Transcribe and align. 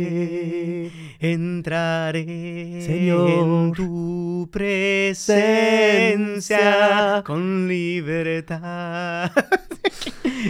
entraré, 0.00 0.90
entraré 1.18 2.82
Señor. 2.82 3.28
en 3.30 3.72
tu 3.72 4.48
presencia 5.90 7.22
con 7.24 7.68
libertad. 7.68 9.30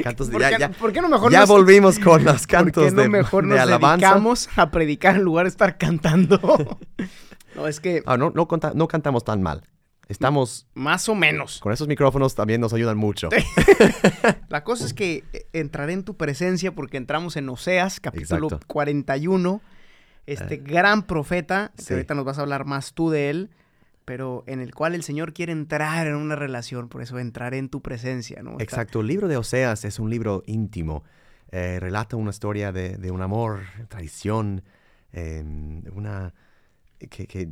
Cantos 0.05 0.29
de, 0.29 0.33
¿Por, 0.33 0.41
ya, 0.43 0.57
ya- 0.59 0.69
por 0.71 0.93
qué 0.93 1.01
no 1.01 1.09
mejor 1.09 1.33
ya 1.33 1.41
nos, 1.41 1.49
volvimos 1.49 1.99
con 2.05 2.25
los 2.25 2.43
por 2.43 2.47
cantos 2.49 2.85
qué 2.85 2.91
no 2.93 3.03
de, 3.03 3.09
mejor 3.09 3.43
de 3.45 3.51
nos 3.51 3.59
alabanza. 3.61 4.07
dedicamos 4.07 4.49
a 4.57 4.71
predicar 4.71 5.17
en 5.17 5.23
lugar 5.23 5.45
de 5.47 5.51
estar 5.51 5.77
cantando? 5.79 6.79
no, 7.57 7.67
es 7.67 7.81
que 7.81 8.03
Ah, 8.07 8.17
no, 8.17 8.31
no, 8.35 8.47
no 8.75 8.89
cantamos 8.89 9.25
tan 9.25 9.43
mal. 9.43 9.63
Estamos 10.11 10.67
más 10.75 11.09
o 11.09 11.15
menos. 11.15 11.61
con 11.61 11.73
esos 11.73 11.87
micrófonos 11.87 12.35
también 12.35 12.61
nos 12.61 12.73
ayudan 12.73 12.99
mucho. 12.99 13.29
La 14.49 14.65
cosa 14.65 14.85
es 14.85 14.93
que 14.93 15.23
eh, 15.33 15.47
entraré 15.53 15.93
en 15.93 16.03
tu 16.03 16.17
presencia 16.17 16.73
porque 16.73 16.97
entramos 16.97 17.37
en 17.37 17.49
Oseas, 17.49 18.01
capítulo 18.01 18.49
Exacto. 18.49 18.67
41. 18.67 19.63
Este 20.27 20.55
Eh, 20.55 20.59
gran 20.59 21.05
profeta, 21.05 21.73
que 21.77 21.95
ahorita 21.95 22.15
nos 22.15 22.25
vas 22.25 22.39
a 22.39 22.43
hablar 22.43 22.65
más 22.65 22.93
tú 22.93 23.11
de 23.11 23.31
él, 23.31 23.51
pero 24.05 24.43
en 24.49 24.61
el 24.61 24.75
cual 24.75 24.97
el 24.97 25.05
Señor 25.05 25.33
quiere 25.33 25.53
entrar 25.53 26.09
en 26.09 26.17
una 26.17 26.35
relación, 26.35 26.89
por 26.89 27.03
eso 27.03 27.19
entraré 27.21 27.59
en 27.59 27.69
tu 27.69 27.81
presencia, 27.81 28.43
Exacto, 28.59 29.01
el 29.01 29.07
libro 29.07 29.29
de 29.29 29.37
Oseas 29.37 29.85
es 29.85 30.01
un 30.01 30.11
libro 30.11 30.43
íntimo. 30.47 31.05
Eh, 31.53 31.79
relata 31.79 32.17
una 32.17 32.31
historia 32.31 32.73
de, 32.73 32.97
de 32.97 33.11
un 33.13 33.23
amor, 33.23 33.61
traición, 33.89 34.63
eh, 35.13 35.43
una 35.93 36.35
que, 36.99 37.27
que, 37.27 37.51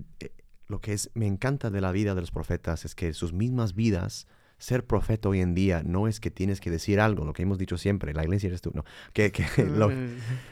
lo 0.68 0.80
que 0.80 0.92
es 0.92 1.10
me 1.14 1.26
encanta 1.26 1.70
de 1.70 1.80
la 1.80 1.92
vida 1.92 2.14
de 2.14 2.20
los 2.20 2.30
profetas 2.30 2.84
es 2.84 2.94
que 2.94 3.12
sus 3.14 3.32
mismas 3.32 3.74
vidas 3.74 4.26
ser 4.58 4.84
profeta 4.86 5.28
hoy 5.28 5.40
en 5.40 5.54
día 5.54 5.82
no 5.84 6.08
es 6.08 6.18
que 6.20 6.30
tienes 6.30 6.60
que 6.60 6.70
decir 6.70 6.98
algo, 7.00 7.24
lo 7.24 7.32
que 7.32 7.42
hemos 7.42 7.58
dicho 7.58 7.78
siempre, 7.78 8.12
la 8.12 8.24
iglesia 8.24 8.48
eres 8.48 8.60
tú, 8.60 8.72
no, 8.74 8.84
que, 9.12 9.30
que 9.32 9.46
lo, 9.64 9.90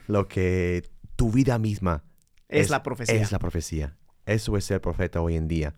lo 0.07 0.29
que 0.29 0.89
tu 1.17 1.31
vida 1.33 1.59
misma 1.59 2.05
es, 2.49 2.71
la 2.71 2.83
profecía. 2.83 3.17
es 3.17 3.33
la 3.33 3.39
profecía. 3.39 3.97
Eso 4.25 4.57
es 4.57 4.65
ser 4.65 4.81
profeta 4.81 5.21
hoy 5.21 5.37
en 5.37 5.49
día. 5.49 5.75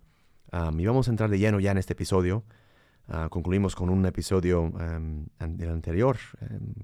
Y 0.78 0.84
vamos 0.86 1.08
a 1.08 1.11
entrar 1.11 1.28
de 1.30 1.39
lleno 1.39 1.61
ya 1.61 1.70
en 1.73 1.78
este 1.78 1.92
episodio. 1.95 2.45
Ah, 3.06 3.28
concluimos 3.30 3.75
con 3.75 3.89
un 3.91 4.05
episodio 4.05 4.70
del 5.41 5.69
anterior, 5.70 6.17
em, 6.41 6.75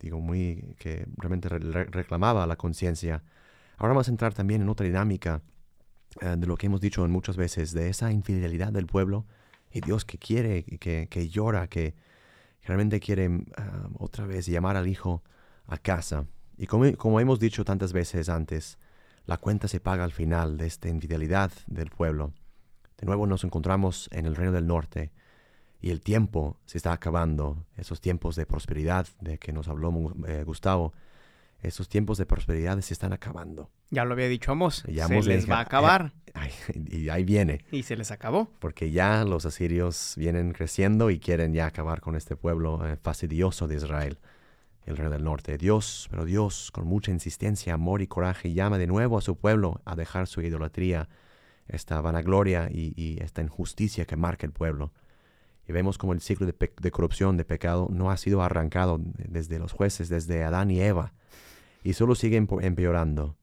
digo, 0.00 0.20
muy 0.20 0.74
que 0.78 1.06
realmente 1.16 1.48
re- 1.48 1.58
re- 1.58 1.84
reclamaba 1.86 2.46
la 2.46 2.56
conciencia. 2.56 3.22
Ahora 3.76 3.94
vamos 3.94 4.08
a 4.08 4.10
entrar 4.10 4.34
también 4.34 4.62
en 4.62 4.68
otra 4.68 4.84
dinámica 4.86 5.42
eh, 6.20 6.36
de 6.38 6.46
lo 6.46 6.56
que 6.56 6.66
hemos 6.66 6.80
dicho 6.80 7.06
muchas 7.08 7.36
veces, 7.36 7.72
de 7.72 7.88
esa 7.88 8.12
infidelidad 8.12 8.72
del 8.72 8.86
pueblo 8.86 9.26
y 9.70 9.80
Dios 9.80 10.04
que 10.04 10.18
quiere, 10.18 10.64
que, 10.64 11.08
que 11.10 11.28
llora, 11.28 11.66
que 11.68 11.94
realmente 12.62 13.00
quiere 13.00 13.44
ah, 13.56 13.88
otra 13.98 14.26
vez 14.26 14.46
llamar 14.46 14.76
al 14.76 14.88
hijo 14.88 15.22
a 15.66 15.78
casa. 15.78 16.26
Y 16.56 16.66
como, 16.66 16.96
como 16.96 17.20
hemos 17.20 17.40
dicho 17.40 17.64
tantas 17.64 17.92
veces 17.92 18.28
antes, 18.28 18.78
la 19.26 19.38
cuenta 19.38 19.68
se 19.68 19.80
paga 19.80 20.04
al 20.04 20.12
final 20.12 20.58
de 20.58 20.66
esta 20.66 20.88
infidelidad 20.88 21.50
del 21.66 21.90
pueblo. 21.90 22.32
De 22.98 23.06
nuevo 23.06 23.26
nos 23.26 23.44
encontramos 23.44 24.08
en 24.12 24.26
el 24.26 24.36
reino 24.36 24.52
del 24.52 24.66
norte 24.66 25.10
y 25.80 25.90
el 25.90 26.00
tiempo 26.00 26.58
se 26.66 26.78
está 26.78 26.92
acabando, 26.92 27.66
esos 27.76 28.00
tiempos 28.00 28.36
de 28.36 28.46
prosperidad 28.46 29.06
de 29.20 29.38
que 29.38 29.52
nos 29.52 29.68
habló 29.68 30.14
eh, 30.26 30.44
Gustavo, 30.44 30.92
esos 31.62 31.88
tiempos 31.88 32.18
de 32.18 32.26
prosperidad 32.26 32.78
se 32.80 32.92
están 32.94 33.12
acabando. 33.12 33.70
Ya 33.90 34.04
lo 34.04 34.12
había 34.12 34.28
dicho 34.28 34.52
Amos. 34.52 34.82
Ya 34.84 35.06
se 35.06 35.14
Amos 35.14 35.26
les 35.26 35.48
va 35.50 35.58
a 35.58 35.60
acabar. 35.60 36.12
Ay, 36.34 36.50
y 36.90 37.08
ahí 37.08 37.24
viene, 37.24 37.64
Y 37.70 37.84
se 37.84 37.96
les 37.96 38.10
acabó. 38.10 38.50
porque 38.58 38.90
ya 38.90 39.24
los 39.24 39.46
asirios 39.46 40.14
vienen 40.16 40.52
creciendo 40.52 41.10
y 41.10 41.18
quieren 41.20 41.54
ya 41.54 41.66
acabar 41.66 42.00
con 42.00 42.16
este 42.16 42.34
pueblo 42.36 42.84
eh, 42.86 42.96
fastidioso 43.00 43.68
de 43.68 43.76
Israel, 43.76 44.18
el 44.84 44.96
rey 44.96 45.08
del 45.10 45.22
norte. 45.24 45.56
Dios, 45.58 46.08
pero 46.10 46.24
Dios, 46.24 46.70
con 46.72 46.86
mucha 46.86 47.12
insistencia, 47.12 47.74
amor 47.74 48.02
y 48.02 48.08
coraje, 48.08 48.52
llama 48.52 48.78
de 48.78 48.86
nuevo 48.88 49.16
a 49.16 49.20
su 49.22 49.36
pueblo 49.36 49.80
a 49.84 49.94
dejar 49.94 50.26
su 50.26 50.40
idolatría, 50.42 51.08
esta 51.68 52.00
vanagloria 52.00 52.68
y, 52.70 52.92
y 52.96 53.22
esta 53.22 53.40
injusticia 53.40 54.04
que 54.04 54.16
marca 54.16 54.44
el 54.44 54.52
pueblo. 54.52 54.92
Y 55.66 55.72
vemos 55.72 55.98
como 55.98 56.12
el 56.12 56.20
ciclo 56.20 56.46
de, 56.46 56.54
de 56.80 56.90
corrupción, 56.90 57.36
de 57.36 57.44
pecado, 57.44 57.88
no 57.90 58.10
ha 58.10 58.16
sido 58.16 58.42
arrancado 58.42 58.98
desde 59.00 59.58
los 59.58 59.72
jueces, 59.72 60.08
desde 60.08 60.44
Adán 60.44 60.70
y 60.70 60.80
Eva, 60.80 61.14
y 61.82 61.94
solo 61.94 62.14
sigue 62.14 62.36
empeorando. 62.36 63.36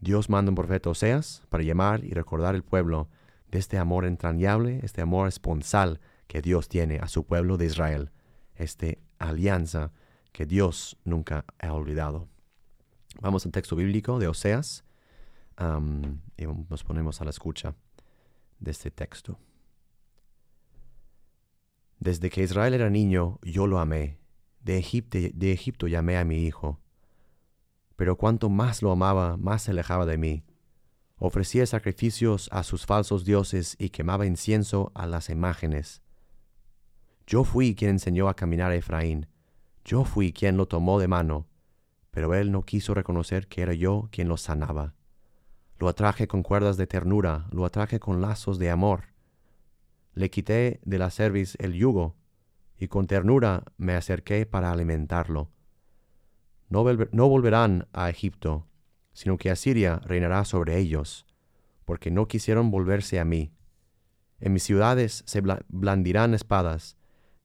Dios 0.00 0.30
manda 0.30 0.50
un 0.50 0.54
profeta 0.54 0.90
Oseas 0.90 1.42
para 1.48 1.64
llamar 1.64 2.04
y 2.04 2.10
recordar 2.10 2.54
al 2.54 2.62
pueblo 2.62 3.08
de 3.50 3.58
este 3.58 3.78
amor 3.78 4.04
entrañable, 4.04 4.80
este 4.82 5.00
amor 5.00 5.28
esponsal 5.28 6.00
que 6.26 6.42
Dios 6.42 6.68
tiene 6.68 6.98
a 6.98 7.08
su 7.08 7.24
pueblo 7.24 7.56
de 7.56 7.66
Israel, 7.66 8.10
esta 8.54 8.86
alianza 9.18 9.92
que 10.32 10.46
Dios 10.46 10.98
nunca 11.04 11.44
ha 11.58 11.72
olvidado. 11.72 12.28
Vamos 13.20 13.44
al 13.46 13.52
texto 13.52 13.74
bíblico 13.74 14.18
de 14.18 14.28
Oseas 14.28 14.84
y 16.36 16.46
nos 16.70 16.84
ponemos 16.84 17.20
a 17.20 17.24
la 17.24 17.30
escucha 17.30 17.74
de 18.60 18.70
este 18.70 18.90
texto. 18.90 19.38
Desde 22.00 22.30
que 22.30 22.42
Israel 22.42 22.74
era 22.74 22.90
niño, 22.90 23.38
yo 23.42 23.66
lo 23.66 23.78
amé. 23.78 24.18
De 24.60 24.78
Egipto, 24.78 25.86
llamé 25.86 26.16
a 26.16 26.24
mi 26.24 26.44
hijo. 26.44 26.78
Pero 27.96 28.16
cuanto 28.16 28.48
más 28.48 28.82
lo 28.82 28.92
amaba, 28.92 29.36
más 29.36 29.62
se 29.62 29.72
alejaba 29.72 30.06
de 30.06 30.18
mí. 30.18 30.44
Ofrecía 31.16 31.66
sacrificios 31.66 32.48
a 32.52 32.62
sus 32.62 32.86
falsos 32.86 33.24
dioses 33.24 33.74
y 33.78 33.90
quemaba 33.90 34.26
incienso 34.26 34.92
a 34.94 35.06
las 35.06 35.30
imágenes. 35.30 36.02
Yo 37.26 37.42
fui 37.42 37.74
quien 37.74 37.92
enseñó 37.92 38.28
a 38.28 38.34
caminar 38.34 38.70
a 38.70 38.76
Efraín. 38.76 39.26
Yo 39.84 40.04
fui 40.04 40.32
quien 40.32 40.56
lo 40.56 40.66
tomó 40.66 41.00
de 41.00 41.08
mano. 41.08 41.46
Pero 42.12 42.34
él 42.34 42.52
no 42.52 42.62
quiso 42.62 42.94
reconocer 42.94 43.48
que 43.48 43.62
era 43.62 43.74
yo 43.74 44.08
quien 44.12 44.28
lo 44.28 44.36
sanaba. 44.36 44.94
Lo 45.78 45.88
atraje 45.88 46.28
con 46.28 46.42
cuerdas 46.42 46.76
de 46.76 46.86
ternura, 46.86 47.46
lo 47.50 47.64
atraje 47.64 48.00
con 48.00 48.20
lazos 48.20 48.58
de 48.58 48.70
amor. 48.70 49.07
Le 50.18 50.30
quité 50.30 50.80
de 50.84 50.98
la 50.98 51.10
cerviz 51.10 51.54
el 51.60 51.74
yugo, 51.74 52.16
y 52.76 52.88
con 52.88 53.06
ternura 53.06 53.62
me 53.76 53.94
acerqué 53.94 54.46
para 54.46 54.72
alimentarlo. 54.72 55.52
No, 56.68 56.84
no 57.12 57.28
volverán 57.28 57.86
a 57.92 58.10
Egipto, 58.10 58.66
sino 59.12 59.38
que 59.38 59.48
Asiria 59.48 60.00
reinará 60.04 60.44
sobre 60.44 60.76
ellos, 60.76 61.24
porque 61.84 62.10
no 62.10 62.26
quisieron 62.26 62.72
volverse 62.72 63.20
a 63.20 63.24
mí. 63.24 63.52
En 64.40 64.52
mis 64.52 64.64
ciudades 64.64 65.22
se 65.24 65.40
bla- 65.40 65.64
blandirán 65.68 66.34
espadas, 66.34 66.96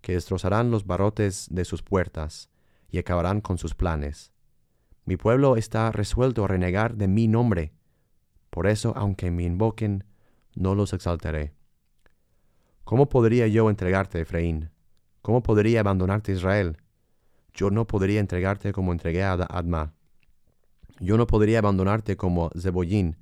que 0.02 0.14
destrozarán 0.14 0.72
los 0.72 0.88
barrotes 0.88 1.50
de 1.52 1.66
sus 1.66 1.84
puertas, 1.84 2.50
y 2.90 2.98
acabarán 2.98 3.42
con 3.42 3.60
sus 3.60 3.76
planes. 3.76 4.34
Mi 5.06 5.16
pueblo 5.16 5.58
está 5.58 5.92
resuelto 5.92 6.44
a 6.44 6.48
renegar 6.48 6.96
de 6.96 7.08
mi 7.08 7.28
nombre, 7.28 7.72
por 8.50 8.66
eso, 8.66 8.94
aunque 8.96 9.30
me 9.30 9.44
invoquen, 9.44 10.06
no 10.56 10.74
los 10.74 10.94
exaltaré. 10.94 11.54
¿Cómo 12.84 13.08
podría 13.10 13.48
yo 13.48 13.70
entregarte, 13.70 14.22
Efraín? 14.22 14.70
¿Cómo 15.22 15.42
podría 15.42 15.80
abandonarte, 15.80 16.34
Israel? 16.34 16.78
Yo 17.54 17.72
no 17.72 17.88
podría 17.88 18.20
entregarte 18.20 18.74
como 18.74 18.92
entregué 18.92 19.24
a 19.24 19.34
Ad- 19.34 19.48
Adma. 19.50 19.94
Yo 21.00 21.18
no 21.18 21.28
podría 21.28 21.60
abandonarte 21.60 22.18
como 22.18 22.50
Zebollín. 22.60 23.18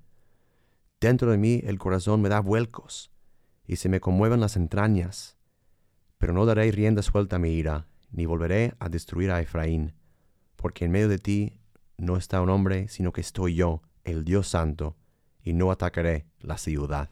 Dentro 1.00 1.32
de 1.32 1.38
mí 1.38 1.62
el 1.66 1.78
corazón 1.80 2.22
me 2.22 2.30
da 2.30 2.40
vuelcos 2.40 3.12
y 3.68 3.76
se 3.76 3.90
me 3.90 4.00
conmueven 4.00 4.40
las 4.40 4.56
entrañas. 4.56 5.38
Pero 6.18 6.34
no 6.34 6.46
daré 6.46 6.72
rienda 6.72 7.02
suelta 7.02 7.38
a 7.38 7.40
mi 7.40 7.52
ira, 7.52 7.88
ni 8.12 8.26
volveré 8.26 8.74
a 8.80 8.90
destruir 8.90 9.32
a 9.32 9.42
Efraín, 9.42 9.94
porque 10.56 10.86
en 10.86 10.92
medio 10.92 11.08
de 11.08 11.18
ti 11.18 11.60
no 11.98 12.18
está 12.18 12.42
un 12.42 12.50
hombre, 12.50 12.88
sino 12.88 13.12
que 13.12 13.22
estoy 13.22 13.56
yo, 13.56 13.82
el 14.04 14.24
Dios 14.26 14.48
Santo, 14.48 14.96
y 15.44 15.54
no 15.54 15.72
atacaré 15.72 16.26
la 16.40 16.58
ciudad. 16.58 17.10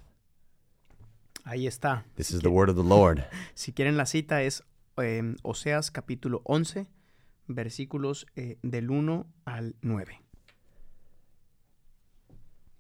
Ahí 1.44 1.68
está. 1.68 2.06
This 2.16 2.28
Si 2.28 2.36
is 2.36 2.42
the 2.42 2.50
qui- 2.50 2.54
word 2.56 2.70
of 2.70 2.76
the 2.78 2.84
Lord. 2.84 3.24
Si 3.56 3.74
quieren 3.74 3.98
la 3.98 4.06
cita 4.06 4.42
es 4.44 4.64
eh, 4.98 5.36
Oseas 5.44 5.92
capítulo 5.92 6.42
11, 6.46 6.88
versículos 7.48 8.26
eh, 8.36 8.58
del 8.62 8.90
1 8.92 9.26
al 9.46 9.76
9. 9.82 10.22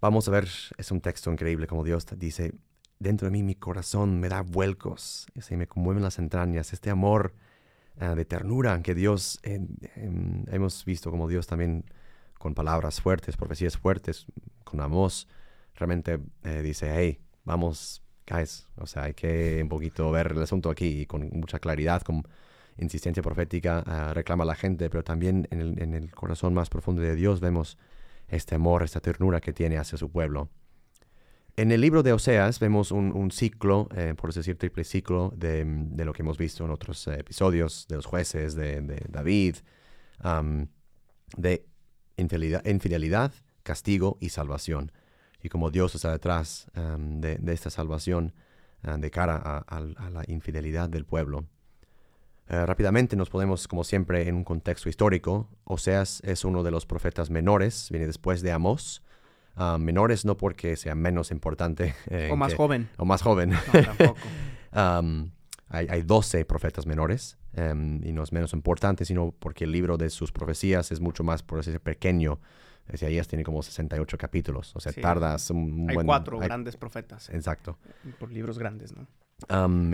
Vamos 0.01 0.27
a 0.27 0.31
ver, 0.31 0.47
es 0.77 0.91
un 0.91 1.01
texto 1.01 1.31
increíble 1.31 1.67
como 1.67 1.83
Dios 1.83 2.05
dice, 2.17 2.53
dentro 2.99 3.25
de 3.27 3.31
mí 3.31 3.43
mi 3.43 3.55
corazón 3.55 4.19
me 4.19 4.29
da 4.29 4.41
vuelcos, 4.41 5.27
se 5.39 5.57
me 5.57 5.67
conmueven 5.67 6.03
las 6.03 6.19
entrañas, 6.19 6.71
este 6.71 6.89
amor 6.89 7.33
ah, 7.99 8.15
de 8.15 8.23
ternura 8.23 8.81
que 8.81 8.95
Dios, 8.95 9.39
hemos 9.43 10.85
visto 10.85 11.11
como 11.11 11.27
Dios 11.27 11.47
también 11.47 11.83
con 12.37 12.53
palabras 12.55 13.01
fuertes, 13.01 13.35
profecías 13.35 13.77
fuertes, 13.77 14.25
con 14.63 14.79
Amos, 14.79 15.27
realmente 15.75 16.19
eh, 16.43 16.61
dice, 16.61 16.93
hey, 16.95 17.19
vamos, 17.43 18.01
o 18.77 18.85
sea, 18.85 19.03
hay 19.03 19.13
que 19.13 19.59
un 19.61 19.69
poquito 19.69 20.11
ver 20.11 20.31
el 20.31 20.41
asunto 20.41 20.69
aquí 20.69 21.05
con 21.05 21.29
mucha 21.31 21.59
claridad, 21.59 22.01
con 22.01 22.23
insistencia 22.77 23.21
profética, 23.23 23.83
ah, 23.85 24.13
reclama 24.13 24.43
a 24.43 24.47
la 24.47 24.55
gente, 24.55 24.89
pero 24.89 25.03
también 25.03 25.47
en 25.51 25.93
el, 25.93 26.11
corazón 26.11 26.53
más 26.53 26.69
profundo 26.69 27.01
de 27.01 27.15
Dios 27.15 27.39
vemos 27.39 27.77
este 28.27 28.55
amor, 28.55 28.83
esta 28.83 28.99
ternura 28.99 29.41
que 29.41 29.53
tiene 29.53 29.77
hacia 29.77 29.97
su 29.97 30.09
pueblo. 30.09 30.49
En 31.57 31.71
el 31.71 31.81
libro 31.81 32.03
de 32.03 32.13
Oseas 32.13 32.59
vemos 32.59 32.91
un, 32.91 33.31
ciclo, 33.31 33.89
eh, 33.95 34.13
por 34.15 34.33
decir 34.33 34.57
triple 34.57 34.85
ciclo, 34.85 35.33
de, 35.35 35.65
lo 35.97 36.13
que 36.13 36.21
hemos 36.21 36.37
visto 36.37 36.63
en 36.63 36.71
otros 36.71 37.05
episodios 37.07 37.85
de 37.89 37.97
los 37.97 38.05
jueces, 38.05 38.55
de, 38.55 38.81
David, 39.09 39.57
de 41.35 41.65
infidelidad, 42.15 43.33
castigo 43.63 44.17
y 44.21 44.29
salvación. 44.29 44.93
Y 45.41 45.49
como 45.49 45.71
Dios 45.71 45.95
está 45.95 46.11
detrás 46.11 46.67
de, 46.73 47.39
esta 47.47 47.69
salvación 47.69 48.33
de 48.81 49.11
cara 49.11 49.63
a, 49.67 49.79
la 49.81 50.23
infidelidad 50.27 50.89
del 50.89 51.05
pueblo. 51.05 51.45
Eh, 52.49 52.65
rápidamente 52.65 53.15
nos 53.15 53.29
podemos, 53.29 53.67
como 53.67 53.83
siempre, 53.83 54.27
en 54.27 54.35
un 54.35 54.43
contexto 54.43 54.89
histórico. 54.89 55.47
Oseas 55.65 56.21
es 56.25 56.43
uno 56.43 56.63
de 56.63 56.71
los 56.71 56.87
profetas 56.87 57.29
menores, 57.29 57.89
viene 57.91 58.07
después 58.07 58.41
de 58.41 58.51
Amós. 58.51 59.03
Ah, 59.55 59.77
menores 59.79 60.25
no 60.25 60.35
porque 60.35 60.75
sea 60.75 60.95
menos 60.95 61.31
importante. 61.31 61.93
Eh, 62.09 62.29
o 62.31 62.35
más 62.35 62.55
joven. 62.55 62.89
O 62.97 63.05
más 63.05 63.21
joven. 63.21 63.51
No, 63.51 63.59
tampoco. 63.71 64.15
hay, 65.69 65.87
hay 65.89 66.01
12 66.01 66.43
profetas 66.45 66.87
menores 66.87 67.37
em, 67.53 68.03
y 68.03 68.11
no 68.13 68.23
es 68.23 68.31
menos 68.31 68.53
importante, 68.53 69.05
sino 69.05 69.31
porque 69.31 69.65
el 69.65 69.71
libro 69.71 69.97
de 69.97 70.09
sus 70.09 70.31
profecías 70.31 70.91
es 70.91 70.99
mucho 70.99 71.23
más, 71.23 71.43
por 71.43 71.59
así 71.59 71.69
decirlo, 71.69 71.83
pequeño. 71.83 72.39
Isaías 72.93 73.27
tiene 73.27 73.43
como 73.43 73.61
68 73.61 74.17
capítulos, 74.17 74.75
o 74.75 74.79
sea, 74.79 74.91
tardas 74.93 75.49
un 75.49 75.87
hay 75.89 75.97
cuatro 75.97 76.39
grandes 76.39 76.77
profetas. 76.77 77.29
Exacto. 77.29 77.77
Por 78.19 78.31
libros 78.31 78.57
grandes, 78.57 78.93
¿no? 78.95 79.07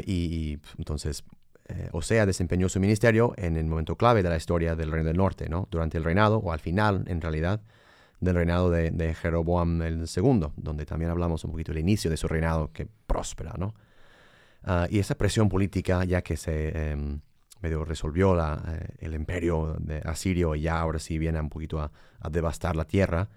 y, 0.05 0.59
entonces, 0.77 1.23
eh, 1.67 1.89
Osea 1.91 2.25
desempeñó 2.25 2.69
su 2.69 2.79
ministerio 2.79 3.33
en 3.37 3.57
el 3.57 3.65
momento 3.65 3.95
clave 3.95 4.23
de 4.23 4.29
la 4.29 4.37
historia 4.37 4.75
del 4.75 4.91
Reino 4.91 5.07
del 5.07 5.17
Norte, 5.17 5.49
¿no? 5.49 5.67
Durante 5.69 5.97
el 5.97 6.03
reinado, 6.03 6.37
o 6.37 6.51
al 6.51 6.59
final, 6.59 7.03
en 7.07 7.21
realidad, 7.21 7.61
del 8.19 8.35
reinado 8.35 8.69
de, 8.69 9.13
Jeroboam 9.13 9.81
el 9.81 10.05
II, 10.15 10.47
donde 10.55 10.85
también 10.85 11.11
hablamos 11.11 11.43
un 11.43 11.51
poquito 11.51 11.71
del 11.71 11.81
inicio 11.81 12.09
de 12.09 12.17
su 12.17 12.27
reinado 12.27 12.71
que 12.71 12.87
próspera, 13.07 13.53
¿no? 13.57 13.75
Ah, 14.63 14.87
y 14.89 14.99
esa 14.99 15.15
presión 15.15 15.49
política, 15.49 16.03
ya 16.05 16.21
que 16.21 16.37
se 16.37 16.91
em, 16.91 17.21
medio 17.61 17.85
resolvió 17.85 18.37
eh, 18.39 18.95
el 18.99 19.13
imperio 19.13 19.75
de 19.79 19.99
asirio 19.99 20.55
y 20.55 20.61
ya 20.61 20.79
ahora 20.79 20.99
sí 20.99 21.17
viene 21.17 21.39
un 21.39 21.49
poquito 21.49 21.79
a, 21.79 21.91
devastar 22.29 22.75
la 22.75 22.85
tierra, 22.85 23.29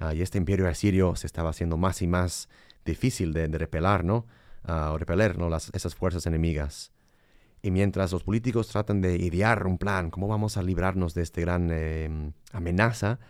ah, 0.00 0.14
y 0.14 0.22
este 0.22 0.38
imperio 0.38 0.66
asirio 0.68 1.14
se 1.14 1.28
estaba 1.28 1.50
haciendo 1.50 1.76
más 1.76 2.02
y 2.02 2.08
más 2.08 2.48
difícil 2.84 3.32
de, 3.32 3.46
repelar, 3.46 4.04
¿no? 4.04 4.26
Uh, 4.66 4.96
repeler 4.96 5.38
¿no? 5.38 5.48
Las, 5.48 5.70
esas 5.74 5.94
fuerzas 5.94 6.26
enemigas. 6.26 6.92
Y 7.62 7.70
mientras 7.70 8.10
los 8.12 8.24
políticos 8.24 8.68
tratan 8.68 9.00
de 9.00 9.16
idear 9.16 9.66
un 9.66 9.78
plan, 9.78 10.10
cómo 10.10 10.26
vamos 10.26 10.56
a 10.56 10.62
librarnos 10.62 11.14
de 11.14 11.22
esta 11.22 11.40
gran 11.40 11.70
em, 11.70 12.32
amenaza, 12.52 13.20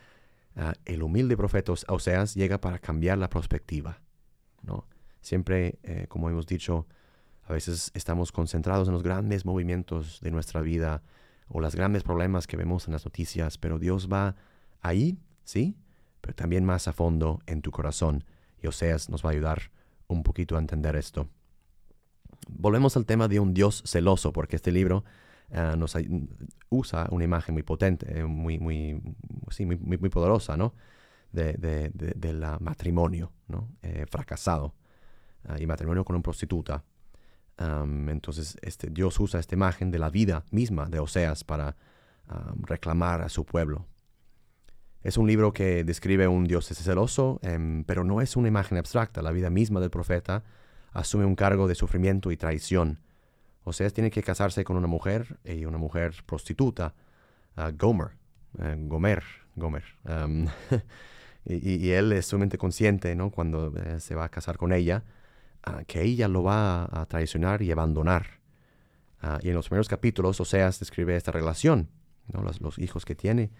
Ah, 0.55 0.75
el 0.85 1.03
humilde 1.03 1.37
profeta 1.37 1.73
Oseas 1.89 2.35
llega 2.35 2.61
para 2.61 2.79
cambiar 2.79 3.19
la 3.19 3.31
perspectiva. 3.31 4.01
¿no? 4.63 4.87
Siempre, 5.21 5.79
eh, 5.83 6.07
como 6.09 6.29
hemos 6.29 6.47
dicho, 6.47 6.87
a 7.45 7.53
veces 7.53 7.91
estamos 7.95 8.33
concentrados 8.33 8.89
en 8.89 8.95
los 8.95 9.03
grandes 9.03 9.45
movimientos 9.45 10.21
de 10.21 10.31
nuestra 10.31 10.61
vida 10.61 11.03
o 11.49 11.61
los 11.61 11.75
grandes 11.75 12.03
problemas 12.03 12.47
que 12.47 12.57
vemos 12.57 12.87
en 12.87 12.93
las 12.93 13.05
noticias, 13.05 13.59
pero 13.59 13.79
Dios 13.79 14.09
va 14.11 14.37
ahí, 14.81 15.19
sí, 15.45 15.77
pero 16.21 16.35
también 16.35 16.65
más 16.65 16.89
a 16.89 16.93
fondo 16.93 17.41
en 17.47 17.63
tu 17.63 17.71
corazón. 17.71 18.25
Y 18.63 18.69
Oseas 18.69 19.11
nos 19.11 19.25
va 19.25 19.31
a 19.31 19.33
ayudar 19.33 19.71
un 20.07 20.23
poquito 20.23 20.57
a 20.57 20.61
entender 20.61 20.97
esto. 20.97 21.29
Volvemos 22.49 22.97
al 22.97 23.07
tema 23.07 23.29
de 23.29 23.41
un 23.41 23.55
Dios 23.55 23.83
celoso, 23.87 24.33
porque 24.33 24.57
este 24.57 24.73
libro 24.73 25.05
eh, 25.51 25.75
nos 25.77 25.97
usa 26.71 27.09
una 27.11 27.25
imagen 27.25 27.55
muy 27.55 27.63
potente, 27.63 28.21
eh, 28.21 28.25
muy, 28.25 28.59
muy, 28.59 28.95
muy, 29.59 29.77
muy, 29.77 30.09
poderosa, 30.09 30.57
¿no? 30.57 30.75
De, 31.33 31.55
del 31.95 32.45
matrimonio, 32.61 33.33
¿no? 33.49 33.69
Eh, 33.83 34.07
fracasado. 34.09 34.75
Ah, 35.45 35.59
y 35.59 35.67
matrimonio 35.67 36.05
con 36.05 36.15
una 36.17 36.23
prostituta. 36.23 36.85
Entonces, 38.09 38.57
este, 38.63 38.91
Dios 38.91 39.19
usa 39.21 39.39
esta 39.41 39.55
imagen 39.55 39.91
de 39.91 39.99
la 39.99 40.11
vida 40.11 40.45
misma 40.51 40.87
de 40.87 40.99
Oseas 40.99 41.45
para 41.45 41.77
reclamar 42.63 43.21
a 43.21 43.29
su 43.29 43.45
pueblo. 43.45 43.87
Es 45.03 45.17
un 45.17 45.27
libro 45.27 45.53
que 45.53 45.85
describe 45.85 46.29
un 46.29 46.45
Dios 46.45 46.67
celoso, 46.67 47.41
em, 47.43 47.85
pero 47.85 48.05
no 48.05 48.21
es 48.21 48.37
una 48.37 48.49
imagen 48.49 48.79
abstracta. 48.79 49.21
La 49.21 49.33
vida 49.33 49.51
misma 49.51 49.81
del 49.81 49.91
profeta 49.91 50.45
asume 50.93 51.25
un 51.25 51.35
cargo 51.35 51.69
de 51.69 51.75
sufrimiento 51.75 52.31
y 52.31 52.37
traición 52.37 53.01
Oseas 53.65 53.93
tiene 53.93 54.11
que 54.11 54.23
casarse 54.23 54.65
con 54.65 54.77
una 54.77 54.89
mujer 54.89 55.39
y 55.45 55.65
una 55.65 55.79
mujer 55.79 56.15
prostituta, 56.27 56.95
Gomer, 57.75 58.11
uh, 58.59 58.89
Gomer, 58.89 59.23
Gomer. 59.55 59.85
Um, 60.05 60.49
y, 61.45 61.91
él 61.91 62.13
es 62.13 62.27
sumamente 62.27 62.59
consciente, 62.59 63.15
¿no? 63.15 63.31
Cuando 63.31 63.73
eh, 63.77 64.01
se 64.01 64.15
va 64.15 64.25
a 64.25 64.29
casar 64.31 64.57
con 64.57 64.73
ella, 64.73 65.05
uh, 65.67 65.85
que 65.87 66.03
ella 66.03 66.29
lo 66.29 66.43
va 66.43 66.85
a, 66.85 67.07
traicionar 67.07 67.63
y 67.63 67.71
abandonar. 67.71 68.41
y 69.43 69.49
en 69.49 69.55
los 69.55 69.69
primeros 69.69 69.89
capítulos, 69.89 70.41
Oseas 70.41 70.81
describe 70.81 71.17
esta 71.17 71.31
relación, 71.31 71.89
¿no? 72.33 72.43
los, 72.43 72.79
hijos 72.79 73.05
que 73.05 73.15
tiene 73.15 73.51